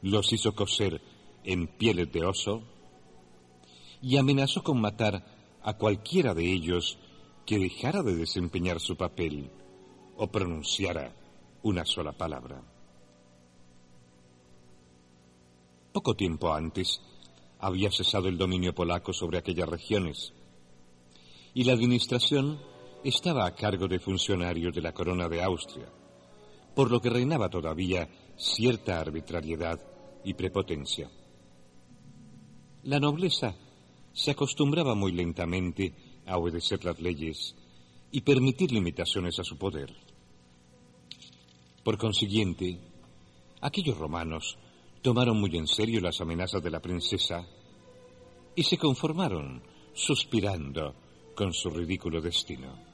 Los 0.02 0.34
hizo 0.34 0.54
coser 0.54 1.02
en 1.44 1.68
pieles 1.68 2.12
de 2.12 2.26
oso 2.26 2.64
y 4.02 4.18
amenazó 4.18 4.64
con 4.64 4.80
matar 4.80 5.26
a 5.64 5.74
cualquiera 5.78 6.34
de 6.34 6.52
ellos 6.52 6.98
que 7.46 7.60
dejara 7.60 8.04
de 8.04 8.16
desempeñar 8.16 8.80
su 8.80 8.96
papel 8.96 9.50
o 10.18 10.28
pronunciara 10.28 11.16
una 11.64 11.86
sola 11.86 12.12
palabra. 12.12 12.62
Poco 15.94 16.16
tiempo 16.16 16.54
antes 16.54 17.02
había 17.60 17.92
cesado 17.92 18.28
el 18.28 18.38
dominio 18.38 18.74
polaco 18.76 19.14
sobre 19.14 19.38
aquellas 19.38 19.68
regiones 19.68 20.34
y 21.54 21.64
la 21.64 21.74
administración 21.74 22.60
estaba 23.08 23.46
a 23.46 23.56
cargo 23.56 23.88
de 23.88 24.00
funcionarios 24.00 24.76
de 24.76 24.82
la 24.82 24.92
corona 24.92 25.30
de 25.30 25.42
Austria, 25.42 25.88
por 26.76 26.92
lo 26.92 27.00
que 27.00 27.10
reinaba 27.10 27.50
todavía 27.50 28.10
cierta 28.36 29.00
arbitrariedad 29.00 29.80
y 30.26 30.34
prepotencia. 30.34 31.10
La 32.84 33.00
nobleza 33.00 33.56
se 34.12 34.32
acostumbraba 34.32 34.94
muy 34.94 35.14
lentamente 35.14 35.94
a 36.26 36.38
obedecer 36.38 36.84
las 36.84 37.00
leyes 37.00 37.56
y 38.12 38.22
permitir 38.22 38.74
limitaciones 38.74 39.40
a 39.40 39.44
su 39.46 39.58
poder. 39.58 39.96
Por 41.86 41.98
consiguiente, 41.98 42.78
aquellos 43.62 43.98
romanos 43.98 44.58
tomaron 45.02 45.40
muy 45.40 45.56
en 45.56 45.68
serio 45.68 46.02
las 46.02 46.20
amenazas 46.20 46.62
de 46.62 46.72
la 46.72 46.82
princesa 46.82 47.48
y 48.54 48.64
se 48.64 48.78
conformaron, 48.78 49.64
suspirando, 49.94 50.94
con 51.34 51.54
su 51.54 51.70
ridículo 51.70 52.20
destino. 52.20 52.87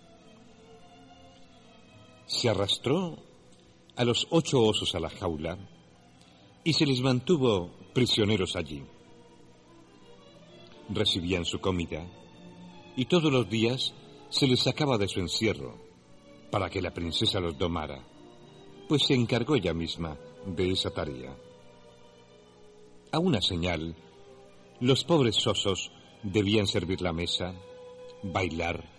Se 2.33 2.49
arrastró 2.49 3.19
a 3.95 4.03
los 4.03 4.25
ocho 4.31 4.59
osos 4.63 4.95
a 4.95 4.99
la 4.99 5.11
jaula 5.11 5.55
y 6.63 6.73
se 6.73 6.87
les 6.87 6.99
mantuvo 6.99 7.69
prisioneros 7.93 8.55
allí. 8.55 8.83
Recibían 10.89 11.45
su 11.45 11.59
comida 11.59 12.07
y 12.95 13.05
todos 13.05 13.31
los 13.31 13.47
días 13.47 13.93
se 14.31 14.47
les 14.47 14.61
sacaba 14.61 14.97
de 14.97 15.07
su 15.07 15.19
encierro 15.19 15.77
para 16.49 16.71
que 16.71 16.81
la 16.81 16.91
princesa 16.91 17.39
los 17.39 17.55
domara, 17.55 18.03
pues 18.89 19.05
se 19.05 19.13
encargó 19.13 19.55
ella 19.55 19.75
misma 19.75 20.17
de 20.47 20.71
esa 20.71 20.89
tarea. 20.89 21.37
A 23.11 23.19
una 23.19 23.41
señal, 23.41 23.95
los 24.79 25.03
pobres 25.03 25.45
osos 25.45 25.91
debían 26.23 26.65
servir 26.65 26.99
la 26.99 27.13
mesa, 27.13 27.53
bailar 28.23 28.89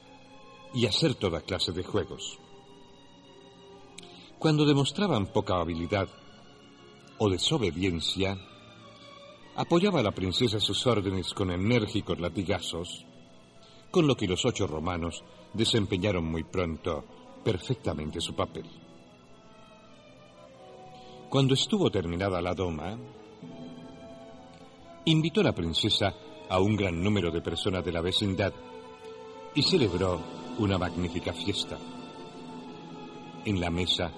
y 0.72 0.86
hacer 0.86 1.16
toda 1.16 1.40
clase 1.40 1.72
de 1.72 1.82
juegos. 1.82 2.38
Cuando 4.44 4.66
demostraban 4.66 5.28
poca 5.28 5.58
habilidad 5.58 6.06
o 7.16 7.30
desobediencia, 7.30 8.36
apoyaba 9.56 10.00
a 10.00 10.02
la 10.02 10.10
princesa 10.10 10.60
sus 10.60 10.86
órdenes 10.86 11.32
con 11.32 11.50
enérgicos 11.50 12.20
latigazos, 12.20 13.06
con 13.90 14.06
lo 14.06 14.14
que 14.14 14.26
los 14.26 14.44
ocho 14.44 14.66
romanos 14.66 15.24
desempeñaron 15.54 16.26
muy 16.26 16.44
pronto 16.44 17.06
perfectamente 17.42 18.20
su 18.20 18.34
papel. 18.34 18.66
Cuando 21.30 21.54
estuvo 21.54 21.90
terminada 21.90 22.42
la 22.42 22.52
doma, 22.52 22.98
invitó 25.06 25.40
a 25.40 25.44
la 25.44 25.54
princesa 25.54 26.12
a 26.50 26.60
un 26.60 26.76
gran 26.76 27.02
número 27.02 27.30
de 27.30 27.40
personas 27.40 27.82
de 27.82 27.92
la 27.92 28.02
vecindad 28.02 28.52
y 29.54 29.62
celebró 29.62 30.20
una 30.58 30.76
magnífica 30.76 31.32
fiesta. 31.32 31.78
En 33.46 33.58
la 33.58 33.70
mesa, 33.70 34.12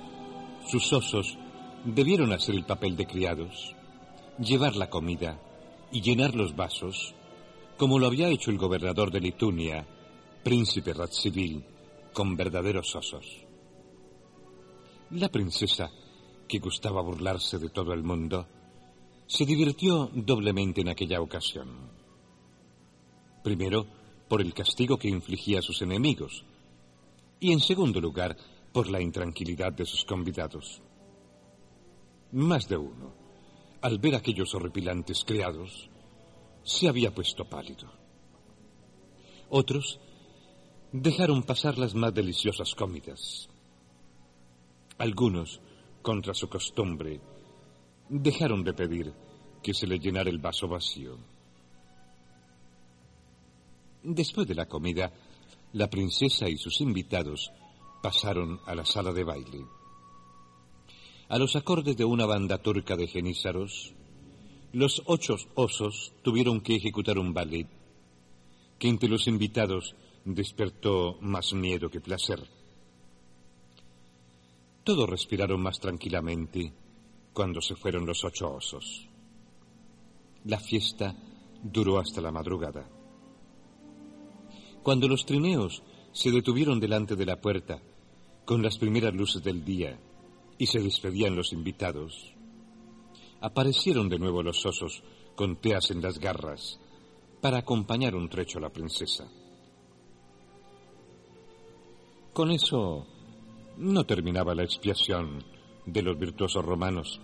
sus 0.69 0.93
osos 0.93 1.39
debieron 1.85 2.33
hacer 2.33 2.55
el 2.55 2.64
papel 2.64 2.97
de 2.97 3.07
criados, 3.07 3.75
llevar 4.39 4.77
la 4.77 4.91
comida 4.91 5.41
y 5.93 6.03
llenar 6.03 6.35
los 6.35 6.57
vasos, 6.57 7.14
como 7.77 7.99
lo 7.99 8.07
había 8.07 8.29
hecho 8.29 8.51
el 8.51 8.59
gobernador 8.59 9.11
de 9.11 9.21
Lituania, 9.21 9.87
príncipe 10.43 10.93
Radziwill, 10.93 11.64
con 12.12 12.37
verdaderos 12.37 12.95
osos. 12.97 13.27
La 15.11 15.29
princesa, 15.29 15.91
que 16.49 16.59
gustaba 16.59 17.01
burlarse 17.01 17.59
de 17.59 17.69
todo 17.69 17.93
el 17.93 18.03
mundo, 18.03 18.47
se 19.27 19.45
divirtió 19.45 20.11
doblemente 20.12 20.81
en 20.81 20.89
aquella 20.89 21.21
ocasión. 21.21 21.69
Primero, 23.43 23.87
por 24.29 24.41
el 24.41 24.53
castigo 24.53 24.97
que 24.97 25.09
infligía 25.09 25.61
a 25.61 25.62
sus 25.62 25.83
enemigos 25.83 26.45
y 27.39 27.53
en 27.53 27.61
segundo 27.61 28.01
lugar 28.01 28.37
por 28.77 28.91
la 28.91 29.01
intranquilidad 29.01 29.72
de 29.72 29.87
sus 29.87 30.05
convidados. 30.05 30.83
Más 32.33 32.68
de 32.68 32.77
uno, 32.77 33.11
al 33.81 33.99
ver 33.99 34.14
aquellos 34.14 34.55
horripilantes 34.55 35.24
criados, 35.24 35.89
se 36.62 36.87
había 36.87 37.14
puesto 37.14 37.47
pálido. 37.47 37.91
Otros 39.49 39.99
dejaron 40.93 41.43
pasar 41.45 41.79
las 41.79 41.95
más 41.95 42.12
deliciosas 42.12 42.74
comidas. 42.74 43.49
Algunos, 44.99 45.62
contra 46.03 46.35
su 46.35 46.47
costumbre, 46.51 47.18
dejaron 48.11 48.62
de 48.62 48.74
pedir 48.74 49.14
que 49.62 49.72
se 49.72 49.87
le 49.87 49.99
llenara 49.99 50.29
el 50.29 50.39
vaso 50.39 50.68
vacío. 50.68 51.16
Después 54.03 54.47
de 54.47 54.55
la 54.55 54.66
comida, 54.66 55.11
la 55.72 55.89
princesa 55.89 56.47
y 56.47 56.59
sus 56.59 56.83
invitados 56.83 57.51
pasaron 58.07 58.61
a 58.66 58.72
la 58.76 58.84
sala 58.84 59.12
de 59.12 59.24
baile. 59.24 59.66
A 61.28 61.38
los 61.38 61.57
acordes 61.57 61.96
de 61.96 62.04
una 62.04 62.24
banda 62.24 62.59
turca 62.59 62.94
de 62.94 63.09
genízaros, 63.09 63.94
los 64.72 65.02
ocho 65.07 65.34
osos 65.57 66.12
tuvieron 66.22 66.61
que 66.61 66.76
ejecutar 66.76 67.18
un 67.18 67.34
ballet 67.34 67.66
que 68.78 68.88
entre 68.88 69.09
los 69.09 69.26
invitados 69.26 69.96
despertó 70.24 71.18
más 71.20 71.52
miedo 71.52 71.90
que 71.90 72.00
placer. 72.00 72.48
Todos 74.84 75.11
respiraron 75.11 75.61
más 75.61 75.80
tranquilamente 75.80 76.72
cuando 77.32 77.61
se 77.61 77.74
fueron 77.74 78.07
los 78.07 78.22
ocho 78.22 78.54
osos. 78.54 79.09
La 80.44 80.61
fiesta 80.61 81.16
duró 81.61 81.98
hasta 81.98 82.20
la 82.20 82.30
madrugada. 82.30 82.88
Cuando 84.84 85.09
los 85.09 85.26
trineos 85.26 85.82
se 86.12 86.30
detuvieron 86.30 86.78
delante 86.78 87.16
de 87.16 87.26
la 87.26 87.40
puerta 87.40 87.82
con 88.47 88.62
las 88.62 88.78
primeras 88.78 89.12
luces 89.12 89.42
del 89.42 89.64
día 89.64 89.99
y 90.57 90.66
se 90.66 90.78
despedían 90.80 91.34
los 91.34 91.53
invitados, 91.53 92.32
aparecieron 93.40 94.09
de 94.09 94.18
nuevo 94.18 94.42
los 94.42 94.64
osos 94.64 95.03
con 95.34 95.57
teas 95.57 95.90
en 95.90 96.01
las 96.01 96.18
garras 96.18 96.80
para 97.42 97.59
acompañar 97.59 98.14
un 98.14 98.28
trecho 98.28 98.59
a 98.59 98.62
la 98.62 98.70
princesa. 98.70 99.28
Con 102.32 102.53
eso 102.53 103.07
no 103.78 104.07
terminaba 104.07 104.55
la 104.55 104.62
expiación 104.62 105.44
de 105.84 106.03
los 106.03 106.16
virtuosos 106.16 106.64
romanos. 106.64 107.20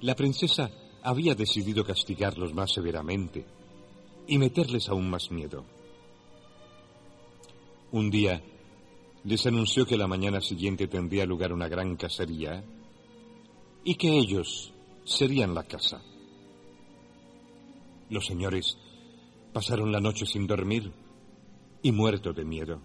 La 0.00 0.14
princesa 0.14 0.70
había 1.02 1.34
decidido 1.34 1.84
castigarlos 1.84 2.54
más 2.54 2.72
severamente 2.72 3.44
y 4.26 4.38
meterles 4.38 4.88
aún 4.88 5.10
más 5.10 5.30
miedo. 5.30 5.64
Un 7.92 8.10
día 8.10 8.42
les 9.26 9.44
anunció 9.44 9.84
que 9.84 9.96
la 9.96 10.06
mañana 10.06 10.40
siguiente 10.40 10.86
tendría 10.86 11.26
lugar 11.26 11.52
una 11.52 11.66
gran 11.66 11.96
cacería 11.96 12.62
y 13.82 13.96
que 13.96 14.16
ellos 14.16 14.72
serían 15.04 15.52
la 15.52 15.64
casa. 15.64 16.00
Los 18.08 18.24
señores 18.24 18.78
pasaron 19.52 19.90
la 19.90 19.98
noche 19.98 20.26
sin 20.26 20.46
dormir 20.46 20.92
y 21.82 21.90
muertos 21.90 22.36
de 22.36 22.44
miedo. 22.44 22.80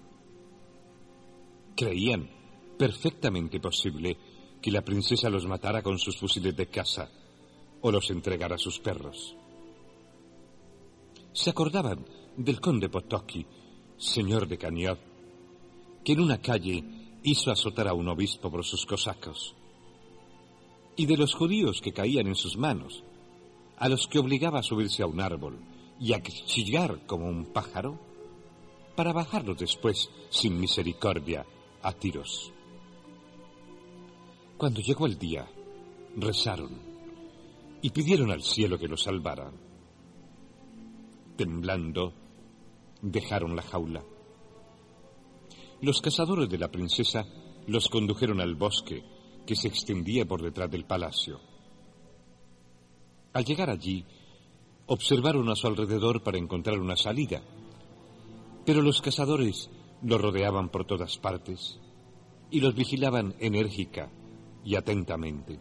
Creían 1.76 2.28
perfectamente 2.76 3.60
posible 3.60 4.18
que 4.60 4.72
la 4.72 4.82
princesa 4.82 5.30
los 5.30 5.46
matara 5.46 5.84
con 5.84 6.00
sus 6.00 6.18
fusiles 6.18 6.56
de 6.56 6.66
caza 6.66 7.08
o 7.82 7.92
los 7.92 8.10
entregara 8.10 8.56
a 8.56 8.60
sus 8.60 8.80
perros. 8.80 9.36
Se 11.34 11.52
acordaban 11.52 12.04
del 12.36 12.60
conde 12.60 12.90
Potocki, 12.90 13.46
señor 13.98 14.48
de 14.48 14.58
Caniot, 14.58 15.11
que 16.04 16.14
en 16.14 16.20
una 16.20 16.40
calle 16.40 16.84
hizo 17.24 17.52
azotar 17.52 17.88
a 17.88 17.94
un 17.94 18.08
obispo 18.08 18.50
por 18.50 18.66
sus 18.66 18.86
cosacos 18.86 19.56
y 20.96 21.06
de 21.06 21.18
los 21.18 21.34
judíos 21.34 21.82
que 21.82 21.94
caían 21.94 22.28
en 22.28 22.36
sus 22.36 22.58
manos, 22.58 23.04
a 23.78 23.90
los 23.90 24.08
que 24.08 24.20
obligaba 24.20 24.60
a 24.60 24.64
subirse 24.64 25.04
a 25.04 25.08
un 25.08 25.20
árbol 25.20 25.60
y 26.00 26.14
a 26.14 26.22
chillar 26.22 27.06
como 27.06 27.28
un 27.28 27.46
pájaro, 27.46 28.00
para 28.96 29.14
bajarlos 29.14 29.58
después 29.58 30.10
sin 30.30 30.60
misericordia 30.60 31.46
a 31.82 31.94
tiros. 31.94 32.52
Cuando 34.58 34.82
llegó 34.82 35.06
el 35.08 35.18
día, 35.18 35.48
rezaron 36.16 36.70
y 37.82 37.90
pidieron 37.90 38.32
al 38.32 38.44
cielo 38.44 38.78
que 38.78 38.88
los 38.88 39.04
salvara. 39.04 39.52
Temblando, 41.36 42.14
dejaron 43.02 43.56
la 43.56 43.64
jaula. 43.64 44.04
Los 45.82 46.00
cazadores 46.02 46.48
de 46.48 46.60
la 46.60 46.70
princesa 46.70 47.26
los 47.68 47.90
condujeron 47.90 48.40
al 48.40 48.56
bosque 48.56 49.04
que 49.46 49.56
se 49.56 49.68
extendía 49.68 50.26
por 50.26 50.42
detrás 50.42 50.70
del 50.70 50.86
palacio. 50.86 51.40
Al 53.34 53.46
llegar 53.46 53.70
allí, 53.70 54.06
observaron 54.86 55.50
a 55.50 55.56
su 55.56 55.68
alrededor 55.68 56.22
para 56.22 56.38
encontrar 56.38 56.80
una 56.80 56.96
salida, 56.96 57.42
pero 58.66 58.82
los 58.82 59.02
cazadores 59.02 59.70
los 60.04 60.22
rodeaban 60.22 60.70
por 60.70 60.86
todas 60.86 61.18
partes 61.18 61.80
y 62.52 62.60
los 62.60 62.76
vigilaban 62.76 63.36
enérgica 63.40 64.12
y 64.64 64.76
atentamente. 64.76 65.60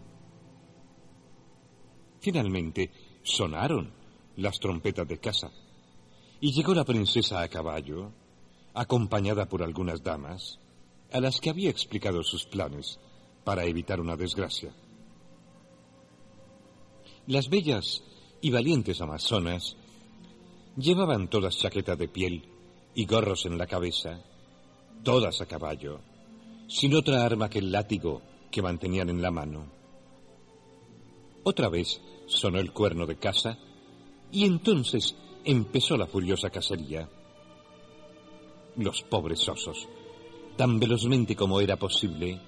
Finalmente 2.20 2.90
sonaron 3.22 3.92
las 4.36 4.58
trompetas 4.58 5.08
de 5.08 5.18
casa 5.18 5.50
y 6.40 6.52
llegó 6.52 6.74
la 6.74 6.84
princesa 6.84 7.40
a 7.40 7.48
caballo, 7.48 8.12
acompañada 8.74 9.46
por 9.46 9.62
algunas 9.62 10.02
damas, 10.02 10.58
a 11.12 11.20
las 11.20 11.40
que 11.40 11.50
había 11.50 11.70
explicado 11.70 12.22
sus 12.22 12.44
planes 12.44 12.98
para 13.44 13.64
evitar 13.64 14.00
una 14.00 14.16
desgracia. 14.16 14.72
Las 17.26 17.48
bellas 17.48 18.02
y 18.40 18.50
valientes 18.50 19.00
amazonas 19.00 19.76
llevaban 20.76 21.28
todas 21.28 21.58
chaqueta 21.58 21.96
de 21.96 22.08
piel 22.08 22.44
y 22.94 23.06
gorros 23.06 23.46
en 23.46 23.58
la 23.58 23.66
cabeza, 23.66 24.22
todas 25.02 25.40
a 25.40 25.46
caballo, 25.46 26.00
sin 26.68 26.94
otra 26.94 27.24
arma 27.24 27.48
que 27.48 27.58
el 27.58 27.72
látigo 27.72 28.22
que 28.50 28.62
mantenían 28.62 29.10
en 29.10 29.22
la 29.22 29.30
mano. 29.30 29.66
Otra 31.42 31.68
vez 31.68 32.00
sonó 32.26 32.58
el 32.58 32.72
cuerno 32.72 33.06
de 33.06 33.16
casa 33.16 33.58
y 34.30 34.44
entonces 34.44 35.16
empezó 35.44 35.96
la 35.96 36.06
furiosa 36.06 36.50
cacería. 36.50 37.08
Los 38.80 39.02
pobres 39.02 39.46
osos, 39.46 39.86
tan 40.56 40.80
velozmente 40.80 41.36
como 41.36 41.60
era 41.60 41.76
posible, 41.76 42.40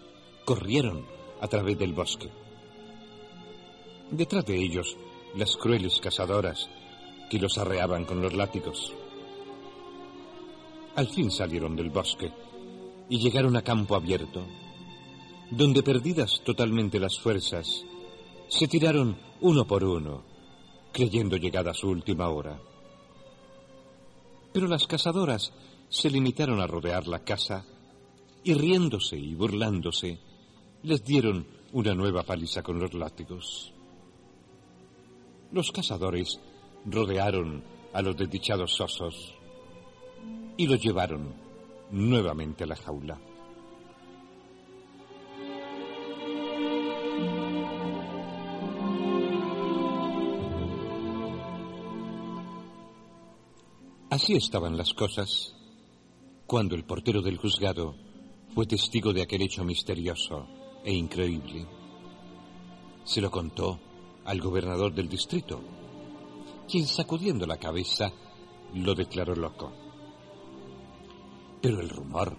corrieron 0.47 1.05
a 1.43 1.47
través 1.47 1.79
del 1.79 1.93
bosque. 1.93 2.31
Detrás 4.11 4.47
de 4.47 4.57
ellos, 4.57 4.97
las 5.37 5.59
crueles 5.59 6.01
cazadoras 6.01 6.71
que 7.29 7.39
los 7.39 7.59
arreaban 7.59 8.07
con 8.07 8.23
los 8.23 8.33
látigos. 8.33 8.95
Al 10.97 11.07
fin 11.09 11.31
salieron 11.31 11.77
del 11.77 11.91
bosque 11.91 12.33
y 13.11 13.19
llegaron 13.19 13.55
a 13.59 13.63
campo 13.63 13.95
abierto, 13.95 14.43
donde 15.51 15.83
perdidas 15.83 16.41
totalmente 16.43 16.99
las 16.99 17.21
fuerzas, 17.21 17.85
se 18.49 18.69
tiraron 18.69 19.19
uno 19.43 19.67
por 19.67 19.85
uno, 19.85 20.25
creyendo 20.95 21.37
llegada 21.37 21.75
su 21.75 21.91
última 21.91 22.31
hora. 22.31 22.59
Pero 24.55 24.67
las 24.67 24.87
cazadoras 24.87 25.53
se 25.93 26.09
limitaron 26.09 26.59
a 26.59 26.67
rodear 26.67 27.07
la 27.07 27.23
casa 27.23 27.67
y 28.43 28.55
riéndose 28.55 29.19
y 29.19 29.35
burlándose, 29.35 30.19
les 30.85 31.05
dieron 31.05 31.47
una 31.73 31.95
nueva 31.95 32.23
paliza 32.23 32.63
con 32.63 32.81
los 32.81 32.95
látigos. 32.95 33.75
Los 35.53 35.71
cazadores 35.71 36.41
rodearon 36.87 37.63
a 37.93 38.01
los 38.01 38.17
desdichados 38.17 38.81
osos 38.81 39.35
y 40.57 40.67
los 40.67 40.83
llevaron 40.83 41.35
nuevamente 41.91 42.65
a 42.65 42.69
la 42.69 42.77
jaula. 42.77 43.21
Así 54.09 54.37
estaban 54.37 54.79
las 54.79 54.95
cosas 54.95 55.55
cuando 56.47 56.75
el 56.75 56.85
portero 56.85 57.23
del 57.23 57.39
juzgado 57.39 57.95
fue 58.55 58.67
testigo 58.67 59.13
de 59.13 59.23
aquel 59.23 59.43
hecho 59.43 59.65
misterioso 59.65 60.47
e 60.85 60.93
increíble. 60.93 61.67
Se 63.05 63.21
lo 63.21 63.31
contó 63.31 63.81
al 64.25 64.41
gobernador 64.41 64.93
del 64.95 65.09
distrito, 65.09 65.61
quien 66.69 66.87
sacudiendo 66.87 67.47
la 67.47 67.57
cabeza 67.57 68.13
lo 68.75 68.95
declaró 68.95 69.35
loco. 69.35 69.73
Pero 71.61 71.81
el 71.81 71.89
rumor 71.89 72.37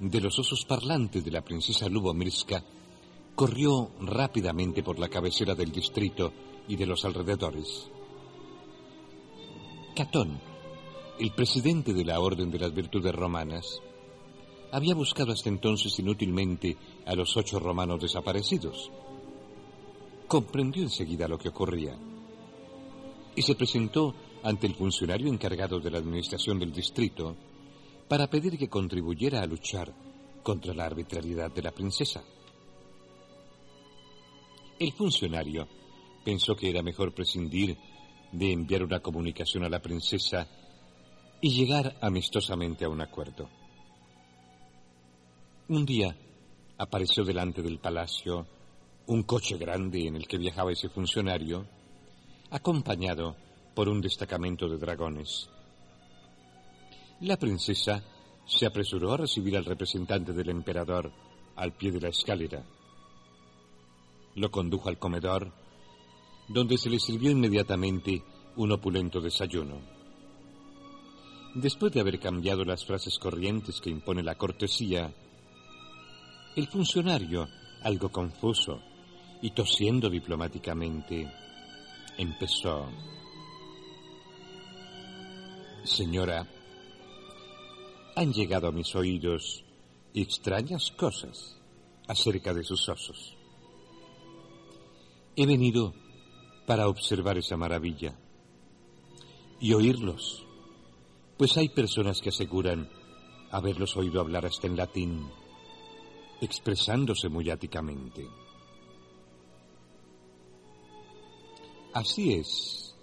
de 0.00 0.20
los 0.20 0.38
osos 0.38 0.64
parlantes 0.64 1.24
de 1.24 1.30
la 1.30 1.42
princesa 1.42 1.88
Lubomirska 1.88 2.64
corrió 3.34 3.90
rápidamente 4.00 4.82
por 4.82 4.98
la 4.98 5.08
cabecera 5.08 5.54
del 5.54 5.70
distrito 5.70 6.32
y 6.68 6.76
de 6.76 6.86
los 6.86 7.04
alrededores. 7.04 7.88
Catón, 9.94 10.40
el 11.22 11.30
presidente 11.30 11.92
de 11.92 12.04
la 12.04 12.18
Orden 12.18 12.50
de 12.50 12.58
las 12.58 12.74
Virtudes 12.74 13.14
Romanas, 13.14 13.80
había 14.72 14.92
buscado 14.92 15.30
hasta 15.30 15.48
entonces 15.48 15.96
inútilmente 16.00 16.76
a 17.06 17.14
los 17.14 17.36
ocho 17.36 17.60
romanos 17.60 18.00
desaparecidos. 18.00 18.90
Comprendió 20.26 20.82
enseguida 20.82 21.28
lo 21.28 21.38
que 21.38 21.50
ocurría 21.50 21.96
y 23.36 23.40
se 23.40 23.54
presentó 23.54 24.12
ante 24.42 24.66
el 24.66 24.74
funcionario 24.74 25.28
encargado 25.28 25.78
de 25.78 25.92
la 25.92 25.98
administración 25.98 26.58
del 26.58 26.72
distrito 26.72 27.36
para 28.08 28.26
pedir 28.26 28.58
que 28.58 28.68
contribuyera 28.68 29.42
a 29.42 29.46
luchar 29.46 29.94
contra 30.42 30.74
la 30.74 30.86
arbitrariedad 30.86 31.52
de 31.52 31.62
la 31.62 31.70
princesa. 31.70 32.24
El 34.76 34.90
funcionario 34.90 35.68
pensó 36.24 36.56
que 36.56 36.68
era 36.68 36.82
mejor 36.82 37.14
prescindir 37.14 37.78
de 38.32 38.50
enviar 38.50 38.82
una 38.82 38.98
comunicación 38.98 39.62
a 39.62 39.68
la 39.68 39.80
princesa 39.80 40.48
y 41.44 41.50
llegar 41.50 41.96
amistosamente 42.00 42.84
a 42.84 42.88
un 42.88 43.00
acuerdo. 43.00 43.50
Un 45.68 45.84
día 45.84 46.16
apareció 46.78 47.24
delante 47.24 47.62
del 47.62 47.80
palacio 47.80 48.46
un 49.08 49.24
coche 49.24 49.58
grande 49.58 50.06
en 50.06 50.14
el 50.14 50.28
que 50.28 50.38
viajaba 50.38 50.70
ese 50.70 50.88
funcionario, 50.88 51.66
acompañado 52.50 53.34
por 53.74 53.88
un 53.88 54.00
destacamento 54.00 54.68
de 54.68 54.78
dragones. 54.78 55.50
La 57.20 57.36
princesa 57.36 58.04
se 58.46 58.64
apresuró 58.64 59.12
a 59.12 59.16
recibir 59.16 59.56
al 59.56 59.64
representante 59.64 60.32
del 60.32 60.50
emperador 60.50 61.10
al 61.56 61.72
pie 61.72 61.90
de 61.90 62.00
la 62.00 62.08
escalera. 62.10 62.64
Lo 64.36 64.48
condujo 64.52 64.88
al 64.88 64.98
comedor, 64.98 65.52
donde 66.48 66.78
se 66.78 66.88
le 66.88 67.00
sirvió 67.00 67.32
inmediatamente 67.32 68.22
un 68.56 68.70
opulento 68.70 69.20
desayuno. 69.20 69.91
Después 71.54 71.92
de 71.92 72.00
haber 72.00 72.18
cambiado 72.18 72.64
las 72.64 72.84
frases 72.84 73.18
corrientes 73.18 73.80
que 73.80 73.90
impone 73.90 74.22
la 74.22 74.36
cortesía, 74.36 75.12
el 76.56 76.66
funcionario, 76.66 77.48
algo 77.82 78.10
confuso 78.10 78.80
y 79.42 79.50
tosiendo 79.50 80.08
diplomáticamente, 80.08 81.30
empezó. 82.16 82.88
Señora, 85.84 86.48
han 88.16 88.32
llegado 88.32 88.68
a 88.68 88.72
mis 88.72 88.94
oídos 88.94 89.64
extrañas 90.14 90.90
cosas 90.92 91.58
acerca 92.08 92.54
de 92.54 92.64
sus 92.64 92.88
osos. 92.88 93.36
He 95.36 95.46
venido 95.46 95.94
para 96.66 96.88
observar 96.88 97.36
esa 97.38 97.56
maravilla 97.56 98.14
y 99.60 99.72
oírlos, 99.72 100.46
pues 101.42 101.56
hay 101.56 101.70
personas 101.70 102.20
que 102.20 102.28
aseguran 102.28 102.88
haberlos 103.50 103.96
oído 103.96 104.20
hablar 104.20 104.46
hasta 104.46 104.68
en 104.68 104.76
latín, 104.76 105.28
expresándose 106.40 107.28
muy 107.28 107.50
áticamente. 107.50 108.28
Así 111.94 112.34
es, 112.34 112.94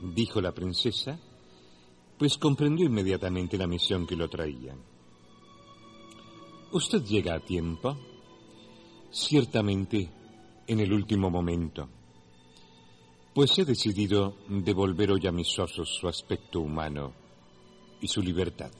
dijo 0.00 0.40
la 0.40 0.50
princesa, 0.50 1.20
pues 2.18 2.36
comprendió 2.36 2.86
inmediatamente 2.86 3.56
la 3.56 3.68
misión 3.68 4.08
que 4.08 4.16
lo 4.16 4.28
traía. 4.28 4.74
Usted 6.72 7.04
llega 7.04 7.36
a 7.36 7.44
tiempo, 7.44 7.96
ciertamente 9.12 10.10
en 10.66 10.80
el 10.80 10.92
último 10.92 11.30
momento, 11.30 11.88
pues 13.32 13.56
he 13.56 13.64
decidido 13.64 14.34
devolver 14.48 15.12
hoy 15.12 15.28
a 15.28 15.30
mis 15.30 15.56
osos 15.60 15.94
su 15.94 16.08
aspecto 16.08 16.58
humano 16.58 17.25
y 18.00 18.08
su 18.08 18.22
libertad. 18.22 18.70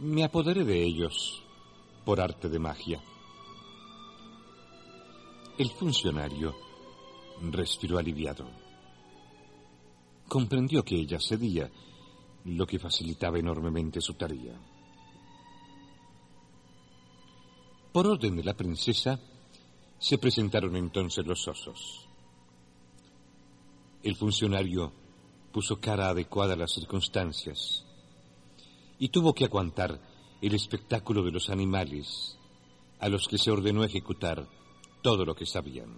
Me 0.00 0.24
apoderé 0.24 0.64
de 0.64 0.82
ellos 0.82 1.42
por 2.04 2.20
arte 2.20 2.48
de 2.48 2.58
magia. 2.58 3.02
El 5.58 5.70
funcionario 5.70 6.54
respiró 7.50 7.98
aliviado. 7.98 8.46
Comprendió 10.28 10.82
que 10.84 10.96
ella 10.96 11.18
cedía, 11.20 11.70
lo 12.44 12.66
que 12.66 12.78
facilitaba 12.78 13.38
enormemente 13.38 14.00
su 14.00 14.14
tarea. 14.14 14.58
Por 17.92 18.06
orden 18.06 18.36
de 18.36 18.44
la 18.44 18.54
princesa, 18.54 19.18
se 19.98 20.18
presentaron 20.18 20.76
entonces 20.76 21.26
los 21.26 21.48
osos. 21.48 22.06
El 24.02 24.14
funcionario 24.16 24.92
puso 25.56 25.80
cara 25.80 26.10
adecuada 26.10 26.52
a 26.52 26.56
las 26.58 26.72
circunstancias 26.72 27.82
y 28.98 29.08
tuvo 29.08 29.32
que 29.32 29.46
aguantar 29.46 29.98
el 30.42 30.54
espectáculo 30.54 31.22
de 31.22 31.30
los 31.30 31.48
animales 31.48 32.36
a 32.98 33.08
los 33.08 33.26
que 33.26 33.38
se 33.38 33.50
ordenó 33.50 33.82
ejecutar 33.82 34.46
todo 35.00 35.24
lo 35.24 35.34
que 35.34 35.46
sabían. 35.46 35.96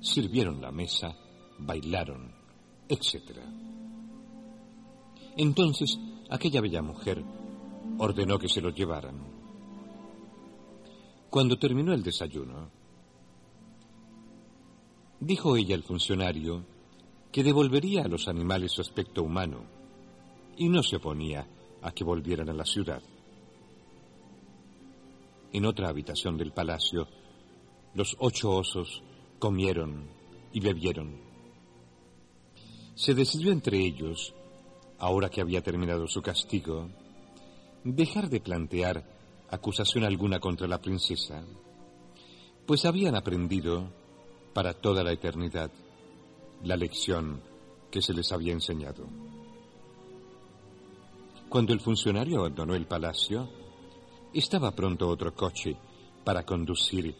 Sirvieron 0.00 0.62
la 0.62 0.72
mesa, 0.72 1.14
bailaron, 1.58 2.34
etc. 2.88 3.40
Entonces 5.36 5.98
aquella 6.30 6.62
bella 6.62 6.80
mujer 6.80 7.22
ordenó 7.98 8.38
que 8.38 8.48
se 8.48 8.62
lo 8.62 8.70
llevaran. 8.70 9.18
Cuando 11.28 11.58
terminó 11.58 11.92
el 11.92 12.02
desayuno, 12.02 12.70
dijo 15.20 15.58
ella 15.58 15.74
al 15.74 15.82
funcionario 15.82 16.64
que 17.32 17.42
devolvería 17.42 18.02
a 18.02 18.08
los 18.08 18.28
animales 18.28 18.72
su 18.72 18.80
aspecto 18.80 19.22
humano 19.22 19.64
y 20.56 20.68
no 20.68 20.82
se 20.82 20.96
oponía 20.96 21.46
a 21.82 21.92
que 21.92 22.04
volvieran 22.04 22.48
a 22.48 22.54
la 22.54 22.64
ciudad. 22.64 23.02
En 25.52 25.64
otra 25.64 25.88
habitación 25.88 26.36
del 26.36 26.52
palacio, 26.52 27.08
los 27.94 28.16
ocho 28.18 28.50
osos 28.50 29.02
comieron 29.38 30.08
y 30.52 30.60
bebieron. 30.60 31.20
Se 32.94 33.14
decidió 33.14 33.52
entre 33.52 33.78
ellos, 33.78 34.34
ahora 34.98 35.28
que 35.28 35.40
había 35.40 35.62
terminado 35.62 36.06
su 36.06 36.22
castigo, 36.22 36.88
dejar 37.84 38.28
de 38.28 38.40
plantear 38.40 39.04
acusación 39.50 40.04
alguna 40.04 40.40
contra 40.40 40.66
la 40.66 40.80
princesa, 40.80 41.44
pues 42.66 42.84
habían 42.84 43.14
aprendido 43.14 43.92
para 44.52 44.74
toda 44.74 45.04
la 45.04 45.12
eternidad 45.12 45.70
la 46.64 46.76
lección 46.76 47.40
que 47.90 48.02
se 48.02 48.12
les 48.12 48.32
había 48.32 48.52
enseñado. 48.52 49.06
Cuando 51.48 51.72
el 51.72 51.80
funcionario 51.80 52.40
abandonó 52.40 52.74
el 52.74 52.86
palacio, 52.86 53.48
estaba 54.34 54.74
pronto 54.74 55.08
otro 55.08 55.34
coche 55.34 55.76
para 56.24 56.44
conducir 56.44 57.14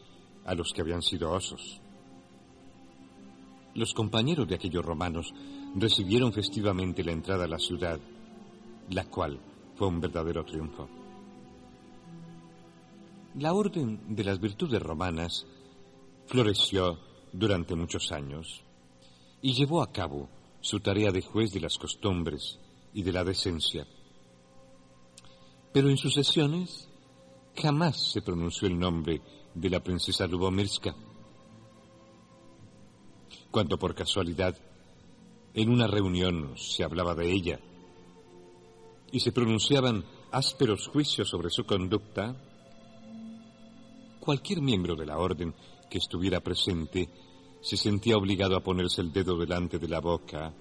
a 0.45 0.55
los 0.55 0.73
que 0.73 0.83
habían 0.83 1.03
sido 1.03 1.33
osos. 1.33 1.81
Los 3.75 3.95
compañeros 3.95 4.49
de 4.49 4.57
aquellos 4.57 4.85
romanos 4.85 5.33
recibieron 5.75 6.33
festivamente 6.33 7.05
la 7.05 7.13
entrada 7.13 7.45
a 7.45 7.49
la 7.49 7.59
ciudad, 7.59 8.01
la 8.91 9.05
cual 9.05 9.39
fue 9.77 9.87
un 9.87 10.01
verdadero 10.01 10.45
triunfo. 10.45 10.89
La 13.37 13.53
orden 13.53 14.15
de 14.15 14.25
las 14.25 14.41
virtudes 14.41 14.83
romanas 14.83 15.47
floreció 16.27 16.99
durante 17.33 17.75
muchos 17.75 18.11
años 18.13 18.66
y 19.43 19.55
llevó 19.55 19.83
a 19.83 19.93
cabo 19.93 20.29
su 20.61 20.81
tarea 20.81 21.11
de 21.13 21.23
juez 21.23 21.53
de 21.53 21.61
las 21.61 21.79
costumbres 21.79 22.59
y 22.93 23.03
de 23.03 23.13
la 23.13 23.25
decencia. 23.25 23.87
Pero 25.73 25.91
en 25.91 25.97
sus 25.97 26.15
sesiones 26.15 26.89
jamás 27.55 28.13
se 28.13 28.23
pronunció 28.23 28.67
el 28.69 28.79
nombre 28.79 29.21
de 29.55 29.71
la 29.71 29.81
princesa 29.81 30.27
Lubomirska. 30.27 30.95
Cuando 33.51 33.79
por 33.79 33.95
casualidad 33.95 34.57
en 35.55 35.71
una 35.71 35.87
reunión 35.87 36.55
se 36.57 36.85
hablaba 36.85 37.15
de 37.15 37.33
ella 37.33 37.61
y 39.11 39.21
se 39.21 39.33
pronunciaban 39.33 40.05
ásperos 40.33 40.89
juicios 40.89 41.29
sobre 41.29 41.51
su 41.51 41.65
conducta, 41.65 42.37
cualquier 44.21 44.61
miembro 44.61 44.97
de 44.97 45.07
la 45.07 45.19
orden 45.19 45.55
que 45.89 45.99
estuviera 45.99 46.41
presente 46.41 47.09
se 47.67 47.77
sentía 47.77 48.17
obligado 48.17 48.57
a 48.57 48.61
ponerse 48.61 49.01
el 49.01 49.13
dedo 49.13 49.37
delante 49.37 49.81
de 49.81 49.89
la 49.89 49.99
boca 49.99 50.55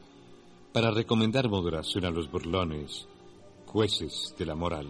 para 0.74 0.90
recomendar 0.90 1.48
moderación 1.48 2.04
a 2.04 2.10
los 2.10 2.32
burlones, 2.32 3.08
jueces 3.68 4.34
de 4.40 4.46
la 4.48 4.56
moral. 4.56 4.88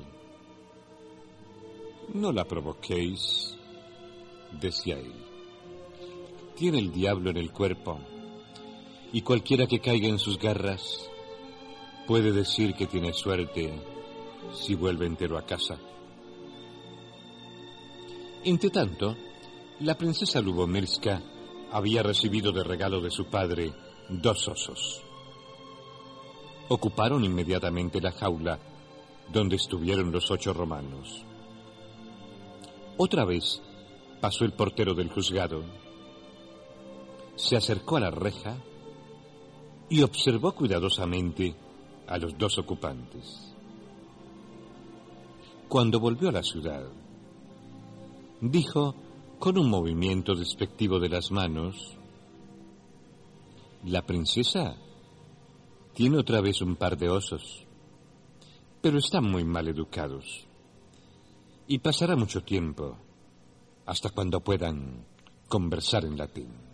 No 2.14 2.32
la 2.32 2.46
provoquéis, 2.46 3.58
decía 4.62 4.98
él. 4.98 5.12
Tiene 6.56 6.80
el 6.80 6.94
diablo 6.94 7.32
en 7.32 7.36
el 7.36 7.52
cuerpo, 7.52 8.00
y 9.12 9.22
cualquiera 9.22 9.68
que 9.68 9.82
caiga 9.82 10.08
en 10.08 10.18
sus 10.18 10.40
garras 10.40 11.10
puede 12.08 12.32
decir 12.32 12.76
que 12.76 12.88
tiene 12.88 13.12
suerte 13.12 13.78
si 14.54 14.74
vuelve 14.74 15.06
entero 15.06 15.38
a 15.38 15.46
casa. 15.46 15.78
Entre 18.46 18.70
tanto, 18.70 19.18
la 19.82 19.98
princesa 19.98 20.40
Lubomirska 20.40 21.35
había 21.76 22.02
recibido 22.02 22.54
de 22.54 22.64
regalo 22.64 23.02
de 23.02 23.12
su 23.12 23.26
padre 23.26 23.74
dos 24.08 24.48
osos. 24.48 25.04
Ocuparon 26.70 27.26
inmediatamente 27.26 28.00
la 28.00 28.14
jaula 28.14 28.58
donde 29.34 29.58
estuvieron 29.58 30.10
los 30.10 30.32
ocho 30.32 30.54
romanos. 30.54 31.26
Otra 32.96 33.26
vez 33.26 33.62
pasó 34.22 34.46
el 34.46 34.54
portero 34.54 34.94
del 34.94 35.10
juzgado, 35.10 35.66
se 37.36 37.58
acercó 37.58 37.98
a 37.98 38.00
la 38.00 38.12
reja 38.12 38.56
y 39.90 40.02
observó 40.02 40.54
cuidadosamente 40.54 41.58
a 42.08 42.18
los 42.18 42.38
dos 42.38 42.58
ocupantes. 42.58 43.54
Cuando 45.68 46.00
volvió 46.00 46.30
a 46.30 46.32
la 46.32 46.44
ciudad, 46.44 46.86
dijo 48.40 48.96
con 49.46 49.60
un 49.60 49.70
movimiento 49.70 50.34
despectivo 50.34 51.00
de 51.00 51.08
las 51.08 51.30
manos, 51.30 51.96
la 53.84 54.04
princesa 54.04 54.76
tiene 55.94 56.18
otra 56.18 56.42
vez 56.42 56.64
un 56.64 56.76
par 56.76 56.98
de 56.98 57.10
osos, 57.10 57.64
pero 58.82 58.98
están 58.98 59.30
muy 59.30 59.44
mal 59.44 59.68
educados. 59.68 60.48
Y 61.68 61.78
pasará 61.78 62.16
mucho 62.16 62.44
tiempo 62.44 62.98
hasta 63.86 64.10
cuando 64.10 64.40
puedan 64.40 65.06
conversar 65.48 66.06
en 66.06 66.18
latín. 66.18 66.65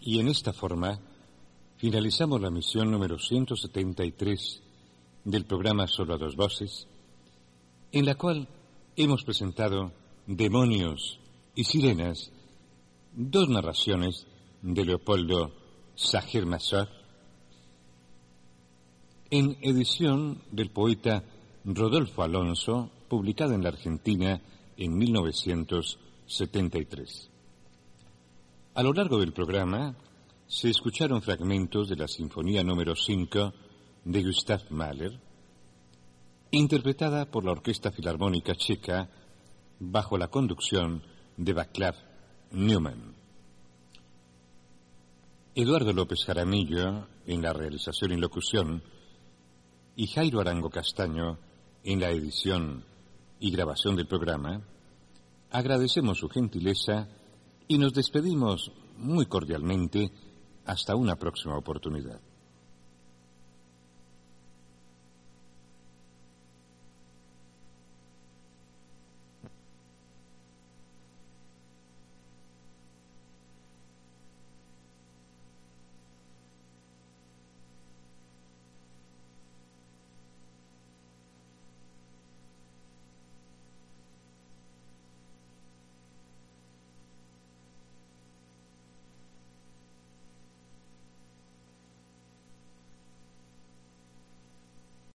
Y 0.00 0.18
en 0.18 0.26
esta 0.28 0.52
forma 0.52 0.98
finalizamos 1.76 2.40
la 2.40 2.50
misión 2.50 2.90
número 2.90 3.18
173 3.18 4.62
del 5.24 5.44
programa 5.44 5.86
Solo 5.86 6.14
a 6.14 6.18
dos 6.18 6.36
voces, 6.36 6.88
en 7.92 8.06
la 8.06 8.14
cual 8.14 8.48
hemos 8.96 9.24
presentado 9.24 9.92
Demonios 10.26 11.20
y 11.54 11.64
Sirenas, 11.64 12.32
dos 13.12 13.50
narraciones 13.50 14.26
de 14.62 14.86
Leopoldo 14.86 15.52
Sajer 15.96 16.46
Massot, 16.46 16.88
en 19.30 19.58
edición 19.60 20.40
del 20.50 20.70
poeta 20.70 21.24
Rodolfo 21.64 22.22
Alonso, 22.22 22.90
publicada 23.08 23.54
en 23.54 23.64
la 23.64 23.68
Argentina 23.68 24.40
en 24.78 24.96
1973. 24.96 27.30
A 28.72 28.84
lo 28.84 28.92
largo 28.92 29.18
del 29.18 29.32
programa 29.32 29.96
se 30.46 30.70
escucharon 30.70 31.20
fragmentos 31.22 31.88
de 31.88 31.96
la 31.96 32.06
Sinfonía 32.06 32.62
número 32.62 32.94
5 32.94 33.52
de 34.04 34.22
Gustav 34.22 34.60
Mahler, 34.70 35.18
interpretada 36.52 37.28
por 37.28 37.44
la 37.44 37.50
Orquesta 37.50 37.90
Filarmónica 37.90 38.54
Checa 38.54 39.10
bajo 39.80 40.16
la 40.16 40.28
conducción 40.28 41.02
de 41.36 41.52
Václav 41.52 41.96
Newman. 42.52 43.16
Eduardo 45.56 45.92
López 45.92 46.24
Jaramillo 46.24 47.08
en 47.26 47.42
la 47.42 47.52
realización 47.52 48.12
y 48.12 48.18
locución 48.18 48.84
y 49.96 50.06
Jairo 50.06 50.40
Arango 50.40 50.70
Castaño 50.70 51.38
en 51.82 51.98
la 51.98 52.10
edición 52.10 52.84
y 53.40 53.50
grabación 53.50 53.96
del 53.96 54.06
programa, 54.06 54.62
agradecemos 55.50 56.18
su 56.18 56.28
gentileza 56.28 57.08
y 57.70 57.78
nos 57.78 57.94
despedimos 57.94 58.72
muy 58.98 59.26
cordialmente 59.26 60.10
hasta 60.66 60.96
una 60.96 61.14
próxima 61.14 61.56
oportunidad. 61.56 62.20